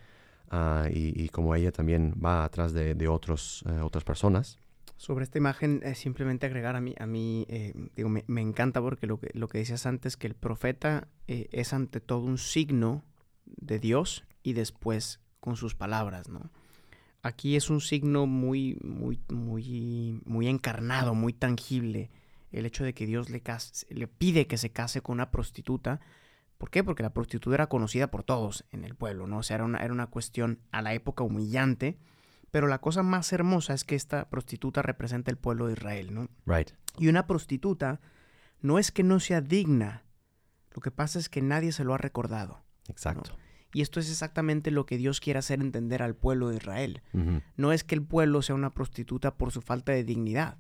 y, 0.91 1.23
y 1.23 1.29
cómo 1.29 1.55
ella 1.55 1.73
también 1.73 2.15
va 2.23 2.45
atrás 2.45 2.73
de, 2.73 3.09
otros, 3.09 3.65
eh, 3.69 3.81
otras 3.81 4.05
personas. 4.05 4.59
Sobre 4.97 5.25
esta 5.25 5.39
imagen, 5.39 5.81
eh, 5.83 5.95
simplemente 5.95 6.47
agregar 6.47 6.77
a 6.77 6.81
mí, 6.81 6.95
a 6.99 7.07
mí 7.07 7.47
eh, 7.49 7.73
digo, 7.97 8.09
me, 8.09 8.41
encanta 8.41 8.81
porque 8.81 9.07
lo 9.07 9.19
que, 9.19 9.31
lo 9.35 9.49
que 9.49 9.59
decías 9.59 9.87
antes, 9.87 10.17
que 10.17 10.27
el 10.27 10.35
profeta 10.35 11.09
es 11.27 11.73
ante 11.73 12.01
todo 12.01 12.25
un 12.25 12.39
signo 12.39 13.05
de 13.47 13.79
Dios 13.79 14.25
y 14.43 14.53
después 14.53 15.21
con 15.41 15.57
sus 15.57 15.75
palabras, 15.75 16.29
¿no? 16.29 16.51
Aquí 17.23 17.57
es 17.57 17.71
un 17.71 17.81
signo 17.81 18.27
muy, 18.27 18.79
muy, 18.83 19.21
muy, 19.29 20.21
muy 20.25 20.49
encarnado, 20.49 21.15
muy 21.15 21.33
tangible. 21.33 22.11
El 22.51 22.67
hecho 22.67 22.85
de 22.85 22.95
que 22.95 23.07
Dios 23.07 23.31
le, 23.31 23.43
le 23.91 24.09
pide 24.09 24.47
que 24.47 24.59
se 24.59 24.71
case 24.71 25.01
con 25.01 25.15
una 25.15 25.31
prostituta. 25.31 26.01
¿Por 26.59 26.71
qué? 26.71 26.85
Porque 26.85 27.03
la 27.03 27.15
prostituta 27.15 27.55
era 27.55 27.69
conocida 27.69 28.11
por 28.11 28.25
todos 28.25 28.65
en 28.71 28.85
el 28.85 28.95
pueblo, 28.95 29.27
¿no? 29.27 29.39
O 29.39 29.43
sea, 29.43 29.57
era 29.57 29.65
una, 29.65 29.79
era 29.79 29.93
una 29.93 30.09
cuestión 30.09 30.61
a 30.71 30.83
la 30.83 30.95
época 30.95 31.25
humillante 31.25 31.99
pero 32.53 32.67
la 32.67 32.81
cosa 32.81 33.03
más 33.03 33.33
hermosa 33.33 33.73
es 33.73 33.83
que 33.83 33.97
esta 33.97 34.29
prostituta 34.29 34.83
representa 34.83 35.31
el 35.31 35.39
pueblo 35.39 35.67
de 35.67 35.73
Israel, 35.73 36.15
¿no? 36.15 36.29
Right. 36.45 36.71
Y 36.99 37.09
una 37.09 37.27
prostituta 37.27 38.01
no 38.61 38.79
es 38.79 38.93
que 38.93 39.03
no 39.03 39.19
sea 39.21 39.41
digna, 39.41 40.05
lo 40.75 40.83
que 40.83 40.91
pasa 40.91 41.19
es 41.19 41.31
que 41.31 41.41
nadie 41.41 41.73
se 41.73 41.83
lo 41.83 41.95
ha 41.95 41.99
recordado. 41.99 42.63
Exacto. 42.89 43.37
Y 43.75 43.81
esto 43.81 44.01
es 44.01 44.11
exactamente 44.11 44.71
lo 44.71 44.85
que 44.85 44.99
Dios 44.99 45.21
quiere 45.21 45.39
hacer 45.39 45.61
entender 45.61 46.03
al 46.03 46.15
pueblo 46.15 46.49
de 46.49 46.57
Israel. 46.57 47.03
No 47.57 47.73
es 47.73 47.85
que 47.85 47.95
el 47.95 48.03
pueblo 48.03 48.43
sea 48.43 48.55
una 48.55 48.71
prostituta 48.71 49.35
por 49.35 49.51
su 49.51 49.63
falta 49.63 49.93
de 49.93 50.05
dignidad. 50.05 50.59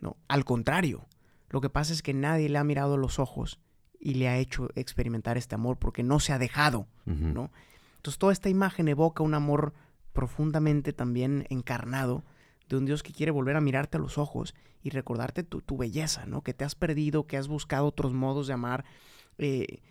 No, 0.00 0.16
al 0.28 0.44
contrario. 0.44 1.06
Lo 1.48 1.60
que 1.60 1.70
pasa 1.70 1.92
es 1.92 2.02
que 2.02 2.14
nadie 2.14 2.48
le 2.48 2.58
ha 2.58 2.64
mirado 2.64 2.96
los 2.96 3.18
ojos 3.18 3.58
y 3.98 4.14
le 4.14 4.28
ha 4.28 4.38
hecho 4.38 4.68
experimentar 4.76 5.36
este 5.36 5.54
amor 5.54 5.78
porque 5.78 6.02
no 6.02 6.20
se 6.20 6.32
ha 6.32 6.38
dejado, 6.38 6.86
¿no? 7.04 7.50
Entonces 7.96 8.18
toda 8.18 8.32
esta 8.32 8.48
imagen 8.48 8.88
evoca 8.88 9.22
un 9.22 9.34
amor 9.34 9.74
profundamente 10.12 10.92
también 10.92 11.46
encarnado 11.50 12.24
de 12.68 12.76
un 12.76 12.86
Dios 12.86 13.02
que 13.02 13.12
quiere 13.12 13.32
volver 13.32 13.56
a 13.56 13.60
mirarte 13.60 13.98
a 13.98 14.00
los 14.00 14.16
ojos 14.16 14.54
y 14.82 14.90
recordarte 14.90 15.42
tu, 15.42 15.76
belleza, 15.76 16.24
¿no? 16.24 16.42
Que 16.42 16.54
te 16.54 16.64
has 16.64 16.74
perdido, 16.74 17.26
que 17.26 17.36
has 17.36 17.48
buscado 17.48 17.84
otros 17.84 18.14
modos 18.14 18.46
de 18.46 18.54
amar 18.54 18.84
eh, 19.36 19.82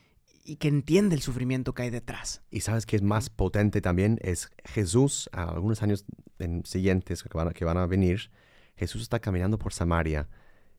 y 0.49 0.55
que 0.55 0.67
entiende 0.67 1.15
el 1.15 1.21
sufrimiento 1.21 1.73
que 1.73 1.83
hay 1.83 1.89
detrás. 1.91 2.41
Y 2.49 2.61
sabes 2.61 2.87
que 2.87 2.95
es 2.95 3.03
más 3.03 3.29
potente 3.29 3.81
también, 3.81 4.17
es 4.21 4.49
Jesús, 4.65 5.29
a 5.31 5.43
algunos 5.43 5.83
años 5.83 6.05
siguientes 6.63 7.21
que 7.21 7.29
van, 7.37 7.51
que 7.51 7.65
van, 7.65 7.77
a 7.77 7.85
venir, 7.85 8.31
Jesús 8.75 9.03
está 9.03 9.19
caminando 9.19 9.59
por 9.59 9.73
Samaria, 9.73 10.27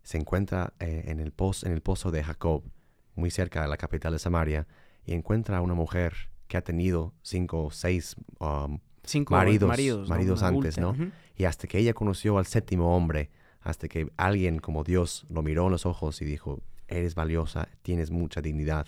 se 0.02 0.18
encuentra 0.18 0.72
eh, 0.80 1.04
en, 1.06 1.20
el 1.20 1.30
pozo, 1.30 1.66
en 1.66 1.72
el 1.72 1.82
pozo 1.82 2.10
de 2.10 2.24
Jacob, 2.24 2.64
muy 3.14 3.30
cerca 3.30 3.62
de 3.62 3.68
la 3.68 3.76
capital 3.76 4.12
de 4.12 4.18
Samaria, 4.18 4.66
y 5.04 5.12
encuentra 5.12 5.58
a 5.58 5.60
una 5.60 5.74
mujer 5.74 6.14
que 6.48 6.56
ha 6.56 6.62
tenido 6.62 7.14
cinco 7.22 7.66
o 7.66 7.70
seis 7.70 8.16
um, 8.40 8.80
Cinco 9.04 9.34
maridos, 9.34 10.08
maridos, 10.08 10.42
antes, 10.42 10.78
¿no? 10.78 10.94
Y 11.34 11.44
hasta 11.44 11.66
que 11.66 11.78
ella 11.78 11.94
conoció 11.94 12.38
al 12.38 12.46
séptimo 12.46 12.94
hombre, 12.94 13.30
hasta 13.60 13.88
que 13.88 14.10
alguien 14.16 14.58
como 14.58 14.84
Dios 14.84 15.26
lo 15.30 15.42
miró 15.42 15.66
en 15.66 15.72
los 15.72 15.86
ojos 15.86 16.20
y 16.20 16.26
dijo, 16.26 16.60
eres 16.86 17.14
valiosa, 17.14 17.68
tienes 17.82 18.10
mucha 18.10 18.42
dignidad, 18.42 18.86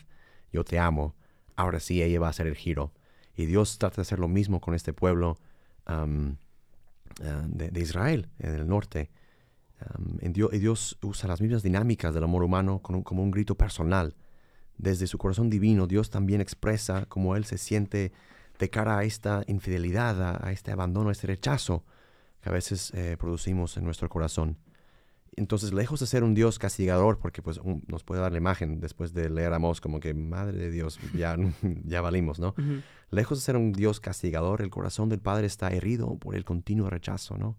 yo 0.53 0.65
te 0.65 0.79
amo, 0.79 1.15
ahora 1.57 1.81
sí 1.81 2.03
ella 2.03 2.21
va 2.21 2.29
a 2.29 2.31
hacer 2.31 2.47
el 2.47 2.57
giro. 2.57 2.93
Y 3.35 3.47
Dios 3.47 3.79
trata 3.79 3.97
de 3.97 4.03
hacer 4.03 4.19
lo 4.19 4.29
mismo 4.29 4.61
con 4.61 4.75
este 4.75 4.93
pueblo 4.93 5.39
uh, 5.89 6.35
de, 7.49 7.81
Israel, 7.81 8.29
en 8.39 8.55
el 8.55 8.69
norte. 8.69 9.11
Um, 9.99 10.19
y, 10.21 10.59
Dios, 10.59 10.99
usa 11.03 11.29
las 11.29 11.41
mismas 11.41 11.63
dinámicas 11.63 12.15
del 12.15 12.25
amor 12.25 12.43
humano 12.43 12.81
como 12.81 13.23
un 13.23 13.31
grito 13.31 13.55
personal 13.57 14.15
desde 14.79 15.07
su 15.07 15.19
corazón 15.19 15.51
divino, 15.51 15.87
Dios 15.87 16.11
también 16.11 16.41
expresa 16.41 17.07
cómo 17.07 17.37
Él 17.37 17.45
se 17.45 17.59
siente 17.59 18.13
de 18.59 18.71
cara 18.71 18.99
a 18.99 19.05
esta 19.05 19.45
infidelidad, 19.47 20.45
a, 20.45 20.53
este 20.53 20.73
abandono, 20.73 21.09
a 21.09 21.13
este 21.13 21.29
rechazo 21.29 21.85
que 22.41 22.49
a 22.49 22.53
veces 22.53 22.93
eh, 22.95 23.17
producimos 23.19 23.77
en 23.77 23.85
nuestro 23.85 24.09
corazón. 24.09 24.57
Entonces, 25.35 25.73
lejos 25.73 25.99
de 26.01 26.07
ser 26.07 26.25
un 26.25 26.35
Dios 26.35 26.59
castigador, 26.59 27.19
porque 27.19 27.41
pues 27.41 27.59
nos 27.87 28.05
puede 28.05 28.21
dar 28.21 28.33
la 28.33 28.39
imagen 28.39 28.81
después 28.81 29.15
de 29.15 29.31
leer 29.31 29.55
a 29.55 29.59
Mos 29.59 29.81
como 29.81 29.99
que, 29.99 30.13
madre 30.13 30.59
de 30.59 30.71
Dios, 30.71 30.99
ya, 31.15 31.37
ya 31.85 32.03
valimos, 32.03 32.39
¿no? 32.39 32.55
Lejos 33.11 33.39
de 33.39 33.45
ser 33.45 33.57
un 33.57 33.73
Dios 33.73 33.99
castigador, 34.01 34.61
el 34.61 34.71
corazón 34.71 35.09
del 35.09 35.21
Padre 35.21 35.47
está 35.47 35.69
herido 35.71 36.17
por 36.19 36.35
el 36.37 36.45
continuo 36.45 36.91
rechazo, 36.91 37.39
¿no? 37.39 37.57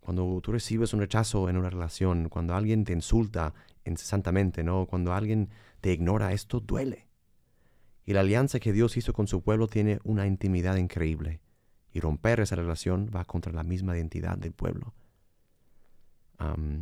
Cuando 0.00 0.40
tú 0.42 0.52
recibes 0.52 0.92
un 0.94 1.00
rechazo 1.00 1.48
en 1.48 1.56
una 1.56 1.70
relación, 1.70 2.28
cuando 2.28 2.54
alguien 2.54 2.84
te 2.84 2.92
insulta 2.92 3.54
incesantemente, 3.84 4.62
¿no? 4.62 4.86
Cuando 4.86 5.12
alguien 5.12 5.50
te 5.80 5.92
ignora, 5.92 6.32
esto 6.32 6.60
duele. 6.60 7.06
Y 8.06 8.12
la 8.12 8.20
alianza 8.20 8.60
que 8.60 8.72
Dios 8.72 8.96
hizo 8.96 9.12
con 9.12 9.26
su 9.26 9.42
pueblo 9.42 9.66
tiene 9.66 10.00
una 10.04 10.26
intimidad 10.26 10.76
increíble. 10.76 11.40
Y 11.92 12.00
romper 12.00 12.40
esa 12.40 12.56
relación 12.56 13.10
va 13.14 13.24
contra 13.24 13.52
la 13.52 13.62
misma 13.62 13.96
identidad 13.96 14.36
del 14.36 14.52
pueblo. 14.52 14.94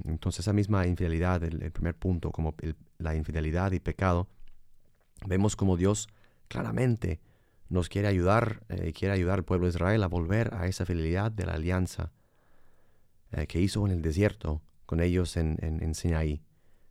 Entonces 0.04 0.40
esa 0.40 0.52
misma 0.52 0.86
infidelidad, 0.86 1.42
el, 1.44 1.70
primer 1.72 1.94
punto, 1.94 2.30
como 2.30 2.54
la 2.98 3.14
infidelidad 3.14 3.72
y 3.72 3.80
pecado, 3.80 4.28
vemos 5.26 5.56
como 5.56 5.76
Dios 5.76 6.08
claramente 6.48 7.20
nos 7.68 7.88
quiere 7.88 8.08
ayudar, 8.08 8.62
eh, 8.68 8.92
quiere 8.92 9.14
ayudar 9.14 9.38
al 9.38 9.44
pueblo 9.44 9.66
de 9.66 9.70
Israel 9.70 10.02
a 10.02 10.08
volver 10.08 10.52
a 10.54 10.66
esa 10.66 10.84
fidelidad 10.84 11.32
de 11.32 11.46
la 11.46 11.54
alianza 11.54 12.12
eh, 13.30 13.46
que 13.46 13.60
hizo 13.60 13.86
en 13.86 13.92
el 13.92 14.02
desierto 14.02 14.62
con 14.84 15.00
ellos 15.00 15.36
en, 15.38 15.56
en, 15.62 15.94
Sinaí. 15.94 16.42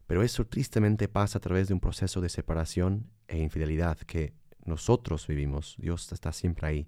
Pero 0.08 0.24
eso 0.24 0.46
tristemente 0.48 1.08
pasa 1.08 1.38
a 1.38 1.42
través 1.42 1.68
de 1.68 1.76
un 1.76 1.80
proceso 1.80 2.20
de 2.20 2.30
separación 2.30 3.12
e 3.28 3.38
infidelidad 3.38 3.98
que 4.00 4.34
nosotros 4.66 5.28
vivimos. 5.28 5.76
Dios 5.78 6.12
está 6.12 6.34
siempre 6.34 6.68
ahí. 6.68 6.88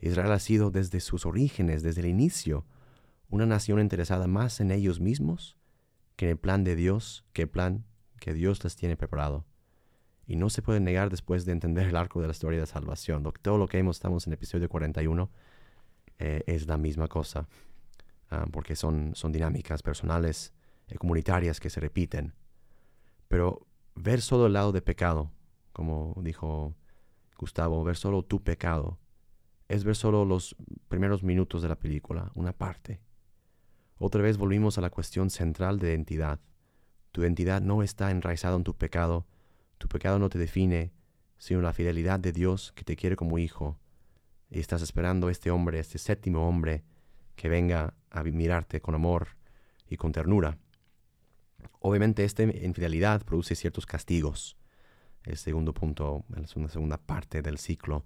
Israel 0.00 0.32
ha 0.32 0.38
sido 0.38 0.70
desde 0.70 1.00
sus 1.00 1.26
orígenes, 1.26 1.82
desde 1.82 2.00
el 2.00 2.08
inicio, 2.08 2.64
una 3.28 3.46
nación 3.46 3.80
interesada 3.80 4.26
más 4.26 4.60
en 4.60 4.70
ellos 4.70 5.00
mismos 5.00 5.56
que 6.16 6.26
en 6.26 6.30
el 6.32 6.38
plan 6.38 6.64
de 6.64 6.76
Dios, 6.76 7.24
que 7.32 7.42
el 7.42 7.48
plan 7.48 7.84
que 8.20 8.32
Dios 8.32 8.62
les 8.64 8.76
tiene 8.76 8.96
preparado. 8.96 9.44
Y 10.26 10.36
no 10.36 10.50
se 10.50 10.62
puede 10.62 10.80
negar 10.80 11.10
después 11.10 11.44
de 11.44 11.52
entender 11.52 11.86
el 11.86 11.96
arco 11.96 12.20
de 12.20 12.26
la 12.26 12.32
historia 12.32 12.58
de 12.58 12.66
salvación. 12.66 13.30
Todo 13.42 13.58
lo 13.58 13.68
que 13.68 13.76
vemos, 13.76 13.96
estamos 13.96 14.26
en 14.26 14.32
el 14.32 14.34
episodio 14.34 14.68
41, 14.68 15.30
eh, 16.18 16.42
es 16.46 16.66
la 16.66 16.76
misma 16.78 17.06
cosa. 17.06 17.46
Ah, 18.30 18.46
porque 18.50 18.74
son, 18.74 19.12
son 19.14 19.30
dinámicas 19.30 19.82
personales, 19.82 20.52
y 20.88 20.96
comunitarias 20.96 21.60
que 21.60 21.70
se 21.70 21.80
repiten. 21.80 22.34
Pero 23.28 23.66
ver 23.94 24.20
solo 24.20 24.46
el 24.46 24.52
lado 24.52 24.72
de 24.72 24.82
pecado, 24.82 25.30
como 25.72 26.14
dijo 26.22 26.74
Gustavo, 27.38 27.82
ver 27.84 27.96
solo 27.96 28.22
tu 28.22 28.42
pecado, 28.42 28.98
es 29.68 29.84
ver 29.84 29.96
solo 29.96 30.24
los 30.24 30.56
primeros 30.88 31.22
minutos 31.22 31.62
de 31.62 31.68
la 31.68 31.76
película, 31.76 32.30
una 32.34 32.52
parte. 32.52 33.00
Otra 33.98 34.22
vez 34.22 34.36
volvimos 34.36 34.78
a 34.78 34.80
la 34.80 34.90
cuestión 34.90 35.30
central 35.30 35.78
de 35.78 35.90
identidad. 35.90 36.40
Tu 37.12 37.22
identidad 37.22 37.62
no 37.62 37.82
está 37.82 38.10
enraizada 38.10 38.56
en 38.56 38.64
tu 38.64 38.74
pecado, 38.74 39.26
tu 39.78 39.88
pecado 39.88 40.18
no 40.18 40.28
te 40.28 40.38
define, 40.38 40.92
sino 41.38 41.60
la 41.62 41.72
fidelidad 41.72 42.20
de 42.20 42.32
Dios 42.32 42.72
que 42.72 42.84
te 42.84 42.96
quiere 42.96 43.16
como 43.16 43.38
hijo. 43.38 43.78
Y 44.50 44.60
estás 44.60 44.82
esperando 44.82 45.28
a 45.28 45.32
este 45.32 45.50
hombre, 45.50 45.78
este 45.78 45.98
séptimo 45.98 46.48
hombre, 46.48 46.84
que 47.36 47.48
venga 47.48 47.94
a 48.10 48.22
mirarte 48.22 48.80
con 48.80 48.94
amor 48.94 49.28
y 49.88 49.96
con 49.96 50.12
ternura. 50.12 50.58
Obviamente 51.80 52.24
esta 52.24 52.42
infidelidad 52.42 53.22
produce 53.24 53.54
ciertos 53.54 53.86
castigos. 53.86 54.56
El 55.24 55.36
segundo 55.36 55.74
punto, 55.74 56.24
es 56.42 56.56
una 56.56 56.68
segunda 56.68 56.98
parte 56.98 57.42
del 57.42 57.58
ciclo 57.58 58.04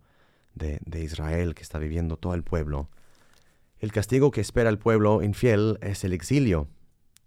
de, 0.54 0.80
Israel 1.02 1.54
que 1.54 1.62
está 1.62 1.78
viviendo 1.78 2.16
todo 2.16 2.34
el 2.34 2.42
pueblo. 2.42 2.90
El 3.80 3.92
castigo 3.92 4.30
que 4.30 4.42
espera 4.42 4.68
el 4.68 4.78
pueblo 4.78 5.22
infiel 5.22 5.78
es 5.80 6.04
el 6.04 6.12
exilio. 6.12 6.68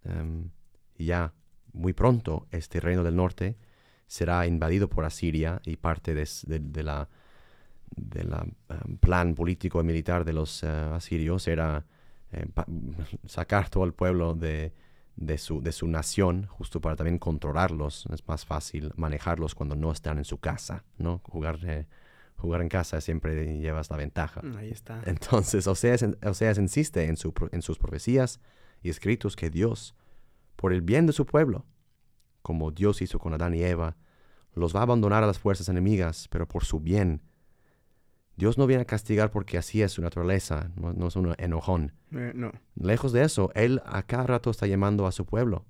Em, 0.04 0.52
ya 0.98 1.34
muy 1.74 1.94
pronto 1.94 2.48
este 2.52 2.80
reino 2.80 3.04
del 3.04 3.16
norte 3.16 3.58
será 4.06 4.46
invadido 4.46 4.88
por 4.88 5.06
Asiria 5.06 5.62
y 5.66 5.78
parte 5.78 6.14
de, 6.14 6.84
la 6.84 7.10
em, 8.70 8.98
plan 8.98 9.34
político 9.34 9.82
y 9.82 9.84
militar 9.84 10.24
de 10.26 10.34
los 10.34 10.62
eh, 10.64 10.68
asirios 10.68 11.48
era 11.48 11.86
eh, 12.32 12.46
sacar 13.26 13.70
todo 13.70 13.86
el 13.86 13.94
pueblo 13.94 14.36
de, 14.36 14.74
de, 15.16 15.38
su, 15.40 15.62
de 15.62 15.72
su 15.72 15.88
nación, 15.88 16.46
justo 16.48 16.82
para 16.82 16.96
también 16.96 17.18
controlarlos. 17.18 18.06
Es 18.14 18.28
más 18.28 18.46
fácil 18.46 18.92
manejarlos 18.96 19.56
cuando 19.56 19.76
no 19.76 19.92
están 19.92 20.20
en 20.20 20.26
su 20.26 20.38
casa, 20.38 20.84
¿no? 20.98 21.22
Jugar, 21.24 21.60
eh, 21.64 21.88
jugar 22.44 22.62
en 22.62 22.70
casa 22.70 23.02
siempre 23.02 23.58
llevas 23.60 23.90
la 23.90 23.98
ventaja. 23.98 24.42
Ahí 24.58 24.70
está. 24.70 25.02
Entonces, 25.06 25.66
Oseas, 25.66 26.06
Oseas 26.26 26.58
insiste 26.58 27.06
en, 27.06 27.18
su, 27.18 27.34
en 27.52 27.62
sus 27.62 27.78
profecías 27.80 28.40
y 28.82 28.90
escritos 28.90 29.36
que 29.36 29.50
Dios, 29.50 29.96
por 30.56 30.74
el 30.74 30.82
bien 30.82 31.08
de 31.08 31.14
su 31.14 31.26
pueblo, 31.26 31.66
como 32.42 32.72
Dios 32.72 33.02
hizo 33.02 33.18
con 33.18 33.34
Adán 33.34 33.56
y 33.56 33.64
Eva, 33.64 33.96
los 34.54 34.76
va 34.76 34.82
a 34.82 34.84
abandonar 34.84 35.24
a 35.24 35.28
las 35.28 35.40
fuerzas 35.40 35.70
enemigas, 35.70 36.28
pero 36.30 36.48
por 36.48 36.66
su 36.66 36.80
bien 36.80 37.22
Dios 38.36 38.58
no 38.58 38.68
viene 38.68 38.82
a 38.82 38.86
castigar 38.86 39.32
porque 39.32 39.58
así 39.58 39.82
es 39.82 39.92
su 39.92 40.02
naturaleza, 40.02 40.72
no, 40.76 41.08
es 41.08 41.16
un 41.16 41.36
enojón. 41.38 41.94
Eh, 42.12 42.32
no. 42.36 42.52
Lejos 42.76 43.14
de 43.14 43.24
eso, 43.24 43.52
Él 43.54 43.82
a 43.86 44.04
cada 44.04 44.28
rato 44.28 44.50
está 44.50 44.68
llamando 44.68 45.06
a 45.06 45.12
su 45.12 45.26
pueblo. 45.26 45.66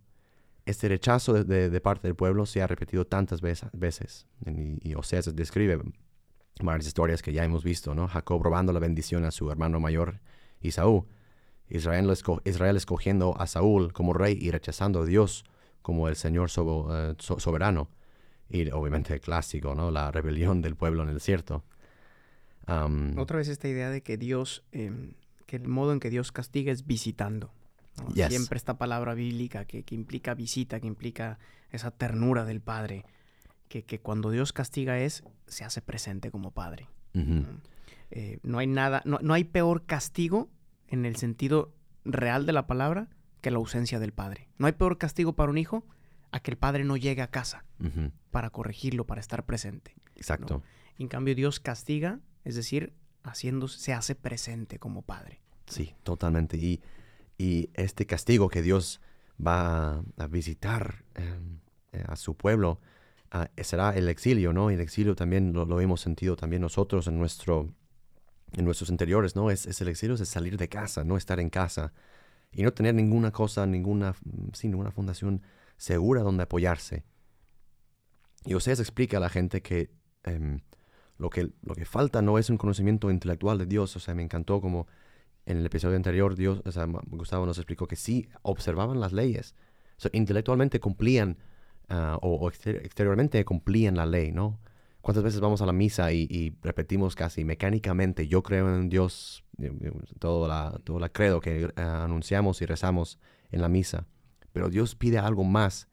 Este 0.65 0.88
rechazo 0.88 1.34
de, 1.44 1.82
parte 1.82 2.08
del 2.08 2.15
pueblo 2.15 2.46
se 2.46 2.62
ha 2.62 2.68
repetido 2.68 3.06
tantas 3.06 3.42
veces. 3.42 4.27
Y, 4.46 4.89
y 4.89 4.96
Oseas 4.96 5.36
describe 5.36 5.77
varias 6.62 6.88
historias 6.88 7.22
que 7.22 7.33
ya 7.33 7.43
hemos 7.43 7.63
visto, 7.63 7.95
¿no? 7.95 8.07
Jacob 8.07 8.41
robando 8.43 8.74
la 8.74 8.79
bendición 8.79 9.25
a 9.25 9.31
su 9.31 9.50
hermano 9.51 9.79
mayor, 9.79 10.19
Isaú. 10.62 11.07
Israel, 11.69 12.12
Israel 12.43 12.77
escogiendo 12.77 13.39
a 13.39 13.48
Saúl 13.48 13.93
como 13.93 14.13
rey 14.13 14.38
y 14.39 14.51
rechazando 14.51 15.01
a 15.01 15.05
Dios 15.05 15.45
como 15.81 16.07
el 16.07 16.15
Señor 16.15 16.50
eh, 16.50 17.15
soberano. 17.17 17.89
Y 18.50 18.69
obviamente 18.72 19.13
el 19.13 19.22
clásico, 19.22 19.74
¿no? 19.74 19.89
La 19.89 20.12
rebelión 20.12 20.62
del 20.62 20.75
pueblo 20.75 21.03
en 21.03 21.10
el 21.10 21.15
desierto. 21.15 21.63
Otra 23.17 23.38
vez 23.38 23.48
esta 23.48 23.67
idea 23.67 23.89
de 23.89 24.01
que 24.01 24.17
Dios, 24.17 24.63
em, 24.72 25.13
que 25.45 25.57
el 25.57 25.67
modo 25.67 25.91
en 25.91 26.00
que 26.00 26.10
Dios 26.10 26.31
castiga 26.31 26.72
es 26.72 26.86
visitando. 26.86 27.51
Siempre 28.13 28.57
esta 28.57 28.77
palabra 28.77 29.13
bíblica 29.13 29.65
que, 29.65 29.83
implica 29.91 30.33
visita, 30.33 30.79
que 30.79 30.88
implica 30.88 31.38
esa 31.72 31.91
ternura 31.91 32.43
del 32.45 32.62
Padre, 32.62 33.05
que, 33.82 34.00
cuando 34.00 34.30
Dios 34.30 34.53
castiga 34.53 35.00
es, 35.00 35.24
se 35.48 35.63
hace 35.63 35.82
presente 35.82 36.32
como 36.32 36.51
Padre. 36.51 36.88
Eh, 38.12 38.39
no 38.44 38.60
hay 38.60 38.68
nada, 38.68 39.01
no, 39.06 39.34
hay 39.34 39.44
peor 39.44 39.86
castigo 39.86 40.50
en 40.88 41.06
el 41.06 41.15
sentido 41.15 41.74
real 42.06 42.46
de 42.46 42.53
la 42.53 42.68
palabra 42.68 43.10
que 43.42 43.51
la 43.51 43.58
ausencia 43.58 44.00
del 44.00 44.13
Padre. 44.13 44.50
No 44.58 44.68
hay 44.68 44.74
peor 44.74 44.98
castigo 44.98 45.34
para 45.34 45.51
un 45.51 45.58
hijo 45.58 45.86
a 46.32 46.39
que 46.39 46.51
el 46.51 46.58
Padre 46.58 46.84
no 46.84 46.98
llegue 46.98 47.22
a 47.22 47.27
casa 47.27 47.65
para 48.32 48.50
corregirlo, 48.50 49.06
para 49.06 49.22
estar 49.22 49.46
presente. 49.46 49.96
Exacto. 50.15 50.63
En 50.98 51.08
cambio, 51.08 51.36
Dios 51.36 51.60
castiga 51.60 52.20
es 52.44 52.56
decir, 52.56 52.94
haciéndose, 53.24 53.80
se 53.80 53.94
hace 53.94 54.15
presente 54.15 54.80
como 54.80 55.01
Padre. 55.01 55.42
Sí, 55.68 55.96
totalmente. 56.03 56.58
Y, 56.58 56.82
y 57.38 57.70
este 57.74 58.06
castigo 58.06 58.50
que 58.50 58.62
Dios 58.62 59.01
va 59.46 60.03
a 60.18 60.27
visitar 60.27 61.06
em, 61.15 61.60
eh, 61.92 62.03
a 62.08 62.15
su 62.15 62.36
pueblo 62.36 62.80
ah, 63.33 63.49
será 63.61 63.95
el 63.95 64.07
exilio, 64.07 64.53
¿no? 64.53 64.69
El 64.69 64.79
exilio 64.79 65.15
también 65.15 65.51
lo, 65.53 65.81
hemos 65.81 66.01
sentido 66.01 66.35
también 66.37 66.61
nosotros 66.61 67.07
en, 67.07 67.17
nuestro, 67.17 67.73
en 68.53 68.63
nuestros 68.63 68.89
interiores, 68.89 69.35
¿no? 69.35 69.51
Es, 69.51 69.81
el 69.81 69.87
exilio, 69.89 70.15
es 70.15 70.29
salir 70.29 70.57
de 70.57 70.69
casa, 70.69 71.03
no 71.03 71.17
estar 71.17 71.39
en 71.39 71.49
casa 71.49 71.93
y 72.51 72.63
no 72.63 72.71
tener 72.71 72.95
ninguna 72.95 73.31
cosa, 73.31 73.65
ninguna, 73.65 74.15
sí, 74.53 74.69
ninguna 74.69 74.91
fundación 74.91 75.41
segura 75.75 76.21
donde 76.21 76.43
apoyarse. 76.43 77.03
Y 78.45 78.53
Oseas 78.53 78.79
explica 78.79 79.17
a 79.17 79.19
la 79.19 79.29
gente 79.29 79.61
que 79.61 79.89
em, 80.23 80.61
lo 81.17 81.29
que, 81.29 81.51
lo 81.61 81.75
que 81.75 81.85
falta 81.85 82.21
no 82.21 82.37
es 82.37 82.49
un 82.49 82.57
conocimiento 82.57 83.09
intelectual 83.09 83.57
de 83.57 83.65
Dios. 83.65 83.95
O 83.95 83.99
sea, 83.99 84.13
me 84.13 84.23
encantó 84.23 84.61
como 84.61 84.87
en 85.45 85.57
el 85.57 85.65
episodio 85.65 85.95
anterior 85.95 86.35
Dios, 86.35 86.61
o 86.65 86.71
sea, 86.71 86.85
Gustavo 86.85 87.45
nos 87.45 87.57
explicó 87.57 87.87
que 87.87 87.95
sí 87.95 88.29
observaban 88.41 88.99
las 88.99 89.13
leyes. 89.13 89.55
O 89.97 90.01
sea, 90.01 90.11
intelectualmente 90.13 90.79
cumplían 90.79 91.37
ah, 91.93 92.17
o, 92.21 92.50
exteriormente 92.50 93.43
cumplían 93.45 93.95
la 93.95 94.05
ley, 94.05 94.31
¿no? 94.31 94.59
¿Cuántas 95.01 95.23
veces 95.23 95.41
vamos 95.41 95.62
a 95.62 95.65
la 95.65 95.73
misa 95.73 96.13
y, 96.13 96.55
repetimos 96.62 97.15
casi 97.15 97.43
mecánicamente, 97.43 98.27
yo 98.27 98.41
creo 98.41 98.73
en 98.73 98.89
Dios, 98.89 99.43
todo 100.19 100.47
la, 100.47 100.79
todo 100.83 101.00
la 101.00 101.09
credo 101.09 101.39
que 101.41 101.71
ah, 101.75 102.03
anunciamos 102.05 102.62
y 102.62 102.65
rezamos 102.65 103.19
en 103.51 103.62
la 103.62 103.69
misa? 103.69 104.07
Pero 104.53 104.69
Dios 104.69 104.95
pide 104.95 105.17
algo 105.17 105.43
más 105.43 105.88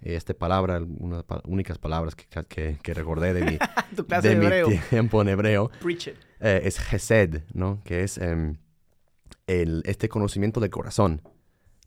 esta 0.00 0.34
palabra, 0.34 0.82
unas 0.82 1.24
únicas 1.44 1.78
palabras 1.78 2.14
que, 2.14 2.76
que, 2.76 2.94
recordé 2.94 3.32
de 3.32 3.42
mi, 3.42 3.58
de, 4.22 4.36
mi 4.36 4.78
tiempo 4.90 5.22
en 5.22 5.28
hebreo, 5.28 5.70
eh, 6.40 6.60
es 6.64 6.78
Gesed, 6.78 7.42
¿no? 7.54 7.82
Que 7.84 8.02
es 8.02 8.18
em, 8.18 8.58
el, 9.46 9.82
este 9.86 10.08
conocimiento 10.08 10.60
del 10.60 10.70
corazón, 10.70 11.22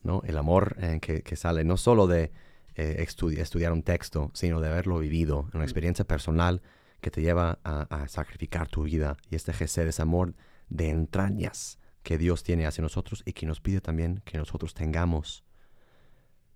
¿no? 0.02 0.22
El 0.26 0.38
amor 0.38 0.78
eh, 0.80 1.00
que, 1.00 1.22
que, 1.22 1.36
sale 1.36 1.64
no 1.64 1.78
solo 1.78 2.08
de, 2.08 2.32
eh, 2.78 3.06
estudiar 3.38 3.74
un 3.74 3.84
texto, 3.84 4.32
sino 4.34 4.62
de 4.62 4.70
haberlo 4.70 5.00
vivido, 5.00 5.50
una 5.54 5.64
experiencia 5.64 6.06
personal 6.06 6.62
que 7.02 7.12
te 7.12 7.22
lleva 7.22 7.60
a, 7.64 8.08
sacrificar 8.08 8.68
tu 8.68 8.84
vida. 8.84 9.18
Y 9.30 9.36
este 9.36 9.54
Gesed 9.54 9.88
es 9.88 10.00
amor 10.00 10.36
de 10.70 10.90
entrañas 10.90 11.80
que 12.04 12.18
Dios 12.18 12.44
tiene 12.44 12.66
hacia 12.66 12.82
nosotros 12.82 13.24
y 13.26 13.34
que 13.34 13.46
nos 13.46 13.60
pide 13.60 13.82
también 13.82 14.22
que 14.26 14.38
nosotros 14.38 14.74
tengamos. 14.74 15.44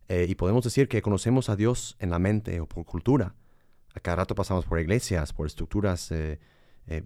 Eh, 0.08 0.26
y 0.28 0.36
podemos 0.36 0.64
decir 0.64 0.88
que 0.88 1.02
conocemos 1.02 1.50
a 1.50 1.56
Dios 1.56 1.96
en 2.00 2.10
la 2.10 2.20
mente 2.20 2.60
o 2.60 2.68
por 2.68 2.86
cultura. 2.86 3.36
A 3.94 4.00
cada 4.00 4.18
rato 4.18 4.36
pasamos 4.36 4.66
por 4.66 4.80
iglesias, 4.80 5.34
por 5.34 5.48
estructuras 5.48 6.12
eh, 6.12 6.40
eh, 6.88 7.04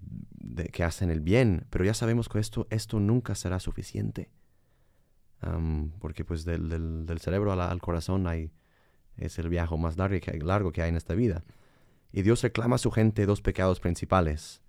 que 0.71 0.83
hacen 0.83 1.09
el 1.09 1.21
bien, 1.21 1.65
pero 1.69 1.83
ya 1.83 1.93
sabemos 1.93 2.29
que 2.29 2.39
esto, 2.39 2.67
esto 2.69 2.99
nunca 2.99 3.35
será 3.35 3.59
suficiente. 3.59 4.29
porque 5.99 6.25
pues 6.25 6.45
del, 6.45 6.69
del, 7.05 7.19
cerebro 7.19 7.51
al, 7.51 7.81
corazón 7.81 8.25
hay, 8.27 8.51
es 9.17 9.39
el 9.39 9.49
viaje 9.49 9.77
más 9.77 9.97
largo 9.97 10.71
que, 10.71 10.81
hay 10.81 10.89
en 10.89 10.95
esta 10.95 11.13
vida. 11.13 11.43
Y 12.11 12.21
Dios 12.21 12.41
reclama 12.41 12.75
a 12.75 12.79
su 12.79 12.91
gente 12.91 13.25
dos 13.25 13.41
pecados 13.41 13.79
principales, 13.79 14.61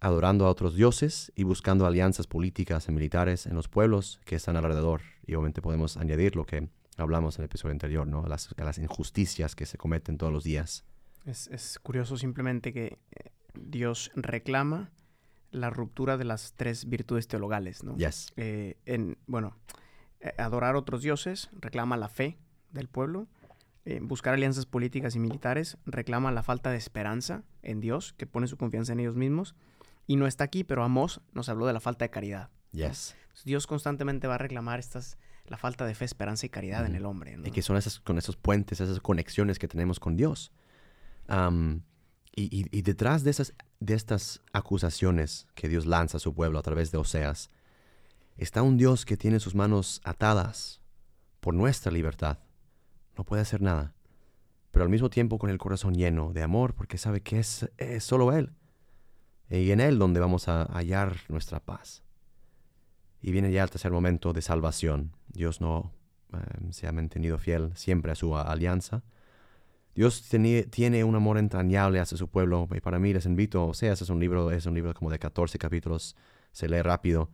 adorando 0.00 0.46
a 0.46 0.50
otros 0.50 0.74
dioses 0.74 1.32
y 1.36 1.44
buscando 1.44 1.86
alianzas 1.86 2.26
políticas 2.26 2.88
y 2.88 2.92
militares 2.92 3.46
en 3.46 3.54
los 3.54 3.68
pueblos 3.68 4.20
que 4.24 4.36
están 4.36 4.56
alrededor. 4.56 5.02
Y 5.26 5.34
obviamente 5.34 5.62
podemos 5.62 5.96
añadir 5.96 6.36
lo 6.36 6.44
que 6.44 6.68
hablamos 6.96 7.36
en 7.36 7.42
el 7.42 7.46
episodio 7.46 7.72
anterior, 7.72 8.06
¿no? 8.06 8.26
Las, 8.26 8.54
las 8.56 8.78
injusticias 8.78 9.54
que 9.54 9.66
se 9.66 9.78
cometen 9.78 10.18
todos 10.18 10.32
los 10.32 10.44
días. 10.44 10.84
Es, 11.24 11.78
curioso 11.82 12.16
simplemente 12.16 12.72
que 12.72 12.98
eh, 13.10 13.30
Dios 13.54 14.10
reclama 14.14 14.90
la 15.50 15.70
ruptura 15.70 16.16
de 16.16 16.24
las 16.24 16.54
tres 16.56 16.88
virtudes 16.88 17.28
teologales, 17.28 17.84
¿no? 17.84 17.96
Yes. 17.96 18.32
Eh, 18.36 18.76
en, 18.86 19.18
bueno, 19.26 19.56
eh, 20.20 20.32
adorar 20.38 20.74
a 20.74 20.78
otros 20.78 21.02
dioses 21.02 21.50
reclama 21.52 21.96
la 21.96 22.08
fe 22.08 22.38
del 22.70 22.88
pueblo, 22.88 23.28
buscar 24.02 24.34
alianzas 24.34 24.66
políticas 24.66 25.16
y 25.16 25.18
militares 25.18 25.78
reclama 25.86 26.32
la 26.32 26.42
falta 26.42 26.70
de 26.70 26.76
esperanza 26.76 27.42
en 27.62 27.80
Dios, 27.80 28.12
que 28.12 28.26
pone 28.26 28.46
su 28.46 28.56
confianza 28.56 28.92
en 28.92 29.00
ellos 29.00 29.16
mismos, 29.16 29.54
y 30.06 30.16
no 30.16 30.26
está 30.26 30.44
aquí, 30.44 30.64
pero 30.64 30.84
Amos 30.84 31.20
nos 31.32 31.48
habló 31.48 31.66
de 31.66 31.72
la 31.72 31.80
falta 31.80 32.04
de 32.04 32.10
caridad. 32.10 32.50
Yes. 32.72 33.16
Dios 33.44 33.66
constantemente 33.66 34.26
va 34.26 34.34
a 34.34 34.38
reclamar 34.38 34.78
estas 34.78 35.18
la 35.46 35.56
falta 35.56 35.86
de 35.86 35.94
fe, 35.94 36.04
esperanza 36.04 36.46
y 36.46 36.48
caridad 36.48 36.86
en 36.86 36.94
el 36.94 37.06
hombre. 37.06 37.36
Y 37.44 37.50
que 37.50 37.62
son 37.62 37.76
esas, 37.76 38.00
con 38.00 38.18
esos 38.18 38.36
puentes, 38.36 38.80
esas 38.80 39.00
conexiones 39.00 39.58
que 39.58 39.68
tenemos 39.68 39.98
con 40.00 40.16
Dios. 40.16 40.52
y, 42.34 42.82
detrás 42.82 43.24
de, 43.24 43.30
esas, 43.30 43.54
de 43.80 43.94
estas 43.94 44.42
acusaciones 44.52 45.46
que 45.54 45.68
Dios 45.68 45.86
lanza 45.86 46.18
a 46.18 46.20
su 46.20 46.34
pueblo 46.34 46.58
a 46.58 46.62
través 46.62 46.90
de 46.90 46.98
Oseas, 46.98 47.50
está 48.36 48.62
un 48.62 48.76
Dios 48.76 49.04
que 49.04 49.16
tiene 49.16 49.40
sus 49.40 49.54
manos 49.54 50.00
atadas 50.04 50.80
por 51.40 51.54
nuestra 51.54 51.90
libertad. 51.90 52.38
No 53.18 53.24
puede 53.24 53.42
hacer 53.42 53.60
nada, 53.60 53.94
pero 54.70 54.84
al 54.84 54.90
mismo 54.90 55.10
tiempo 55.10 55.38
con 55.38 55.50
el 55.50 55.58
corazón 55.58 55.94
lleno 55.94 56.32
de 56.32 56.44
amor 56.44 56.74
porque 56.74 56.98
sabe 56.98 57.20
que 57.20 57.40
es, 57.40 57.68
solo 57.98 58.32
Él. 58.32 58.52
Y 59.50 59.72
en 59.72 59.80
Él 59.80 59.98
donde 59.98 60.20
vamos 60.20 60.46
a 60.46 60.64
hallar 60.66 61.16
nuestra 61.28 61.58
paz. 61.58 62.04
Y 63.20 63.32
viene 63.32 63.50
ya 63.50 63.64
el 63.64 63.70
tercer 63.70 63.90
momento 63.90 64.32
de 64.32 64.40
salvación. 64.40 65.16
Dios 65.26 65.60
no 65.60 65.92
em, 66.32 66.70
se 66.70 66.86
ha 66.86 66.92
mantenido 66.92 67.38
fiel 67.38 67.72
siempre 67.74 68.12
a 68.12 68.14
su 68.14 68.36
alianza. 68.36 69.02
Dios 69.96 70.28
tiene, 70.70 71.02
un 71.02 71.16
amor 71.16 71.38
entrañable 71.38 71.98
hacia 71.98 72.16
su 72.16 72.28
pueblo 72.28 72.68
y 72.72 72.80
para 72.80 73.00
mí 73.00 73.12
les 73.12 73.26
invito, 73.26 73.66
o 73.66 73.74
sea, 73.74 73.94
es 73.94 74.08
un 74.10 74.20
libro, 74.20 74.52
es 74.52 74.64
un 74.66 74.74
libro 74.74 74.94
como 74.94 75.10
de 75.10 75.18
14 75.18 75.58
capítulos, 75.58 76.14
se 76.52 76.68
lee 76.68 76.82
rápido 76.82 77.30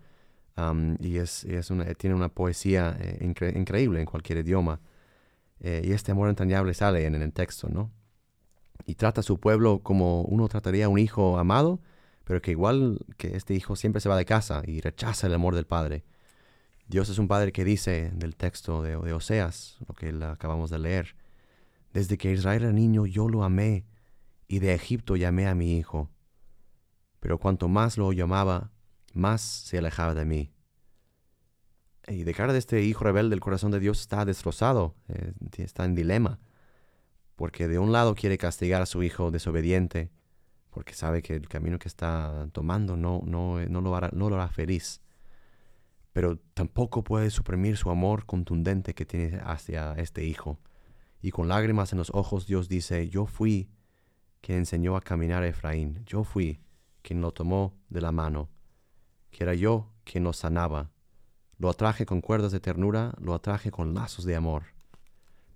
y 0.99 1.19
es, 1.19 1.47
tiene 1.99 2.17
una 2.17 2.31
poesía 2.31 2.97
eh, 2.99 3.19
increíble 3.55 4.01
en 4.01 4.07
cualquier 4.07 4.39
idioma. 4.39 4.81
Eh, 5.61 5.83
y 5.85 5.93
este 5.93 6.13
amor 6.13 6.29
entrañable 6.29 6.75
sale 6.75 7.07
en, 7.07 7.15
en, 7.15 7.23
el 7.23 7.33
texto, 7.33 7.69
¿no? 7.69 7.91
Y 8.87 8.97
trata 8.97 9.21
a 9.21 9.25
su 9.25 9.39
pueblo 9.39 9.81
como 9.83 10.23
uno 10.23 10.49
trataría 10.49 10.87
a 10.87 10.89
un 10.89 10.99
hijo 10.99 11.39
amado, 11.39 11.81
pero 12.25 12.43
que 12.43 12.51
igual 12.51 12.99
que 13.17 13.37
este 13.37 13.55
hijo 13.55 13.77
siempre 13.77 14.01
se 14.01 14.09
va 14.09 14.17
de 14.17 14.25
casa 14.25 14.63
y 14.67 14.81
rechaza 14.81 15.27
el 15.27 15.35
amor 15.35 15.55
del 15.55 15.67
padre. 15.67 16.05
Dios 16.87 17.09
es 17.09 17.19
un 17.19 17.29
padre 17.29 17.53
que 17.53 17.65
dice 17.65 18.11
del 18.15 18.37
texto 18.37 18.83
de, 18.83 18.97
Oseas, 18.97 19.79
lo 19.89 19.95
que 19.95 20.09
acabamos 20.25 20.71
de 20.71 20.79
leer, 20.79 21.17
desde 21.93 22.19
que 22.19 22.33
Israel 22.33 22.65
era 22.65 22.73
niño 22.73 23.07
yo 23.07 23.29
lo 23.29 23.43
amé 23.43 23.87
y 24.49 24.59
de 24.59 24.75
Egipto 24.75 25.17
llamé 25.17 25.47
a 25.47 25.55
mi 25.55 25.79
hijo, 25.79 26.11
pero 27.21 27.39
cuanto 27.39 27.69
más 27.69 27.97
lo 27.97 28.13
llamaba, 28.13 28.71
más 29.15 29.41
se 29.41 29.79
alejaba 29.79 30.15
de 30.15 30.25
mí. 30.27 30.54
Y 32.09 32.25
de 32.25 32.35
cara 32.35 32.53
de 32.53 32.59
este 32.59 32.83
hijo 32.83 33.05
rebelde, 33.05 33.35
el 33.35 33.41
corazón 33.41 33.71
de 33.71 33.81
Dios 33.81 34.01
está 34.01 34.25
destrozado, 34.25 34.95
eh, 35.09 35.33
está 35.57 35.85
en 35.85 35.95
dilema, 35.95 36.39
porque 37.35 37.67
de 37.67 37.79
un 37.79 37.93
lado 37.93 38.15
quiere 38.15 38.37
castigar 38.37 38.83
a 38.83 38.87
su 38.87 39.03
hijo 39.03 39.31
desobediente, 39.31 40.11
porque 40.71 40.95
sabe 40.95 41.23
que 41.23 41.35
el 41.35 41.49
camino 41.49 41.79
que 41.79 41.89
está 41.89 42.49
tomando 42.53 42.97
no, 42.97 43.23
no, 43.25 43.65
no, 43.65 43.81
lo, 43.81 43.97
hará, 43.97 44.11
no 44.13 44.29
lo 44.29 44.37
hará 44.37 44.49
feliz. 44.49 45.01
Pero 46.13 46.39
tampoco 46.53 47.03
puede 47.03 47.31
suprimir 47.31 47.77
su 47.77 47.91
amor 47.91 48.27
contundente 48.27 48.95
que 48.95 49.07
tiene 49.07 49.41
hacia 49.43 49.95
este 49.95 50.25
hijo. 50.25 50.59
Y 51.23 51.31
con 51.31 51.49
lágrimas 51.49 51.93
en 51.93 51.99
los 51.99 52.11
ojos 52.13 52.47
Dios 52.47 52.69
dice, 52.69 53.09
yo 53.09 53.27
fui 53.27 53.71
quien 54.41 54.59
enseñó 54.59 54.97
a 54.97 55.01
caminar 55.01 55.43
a 55.43 55.49
Efraín, 55.49 56.05
yo 56.05 56.23
fui 56.23 56.61
quien 57.03 57.21
lo 57.21 57.33
tomó 57.33 57.75
de 57.89 58.03
la 58.03 58.13
mano, 58.13 58.51
que 59.31 59.45
era 59.45 59.55
yo 59.55 59.91
quien 60.05 60.25
lo 60.25 60.33
sanaba. 60.33 60.91
Lo 61.59 61.71
atraje 61.71 62.07
con 62.07 62.21
cuerdas 62.21 62.53
de 62.53 62.61
ternura, 62.61 63.15
lo 63.21 63.35
atraje 63.35 63.71
con 63.71 63.95
lazos 63.95 64.25
de 64.25 64.37
amor. 64.37 64.65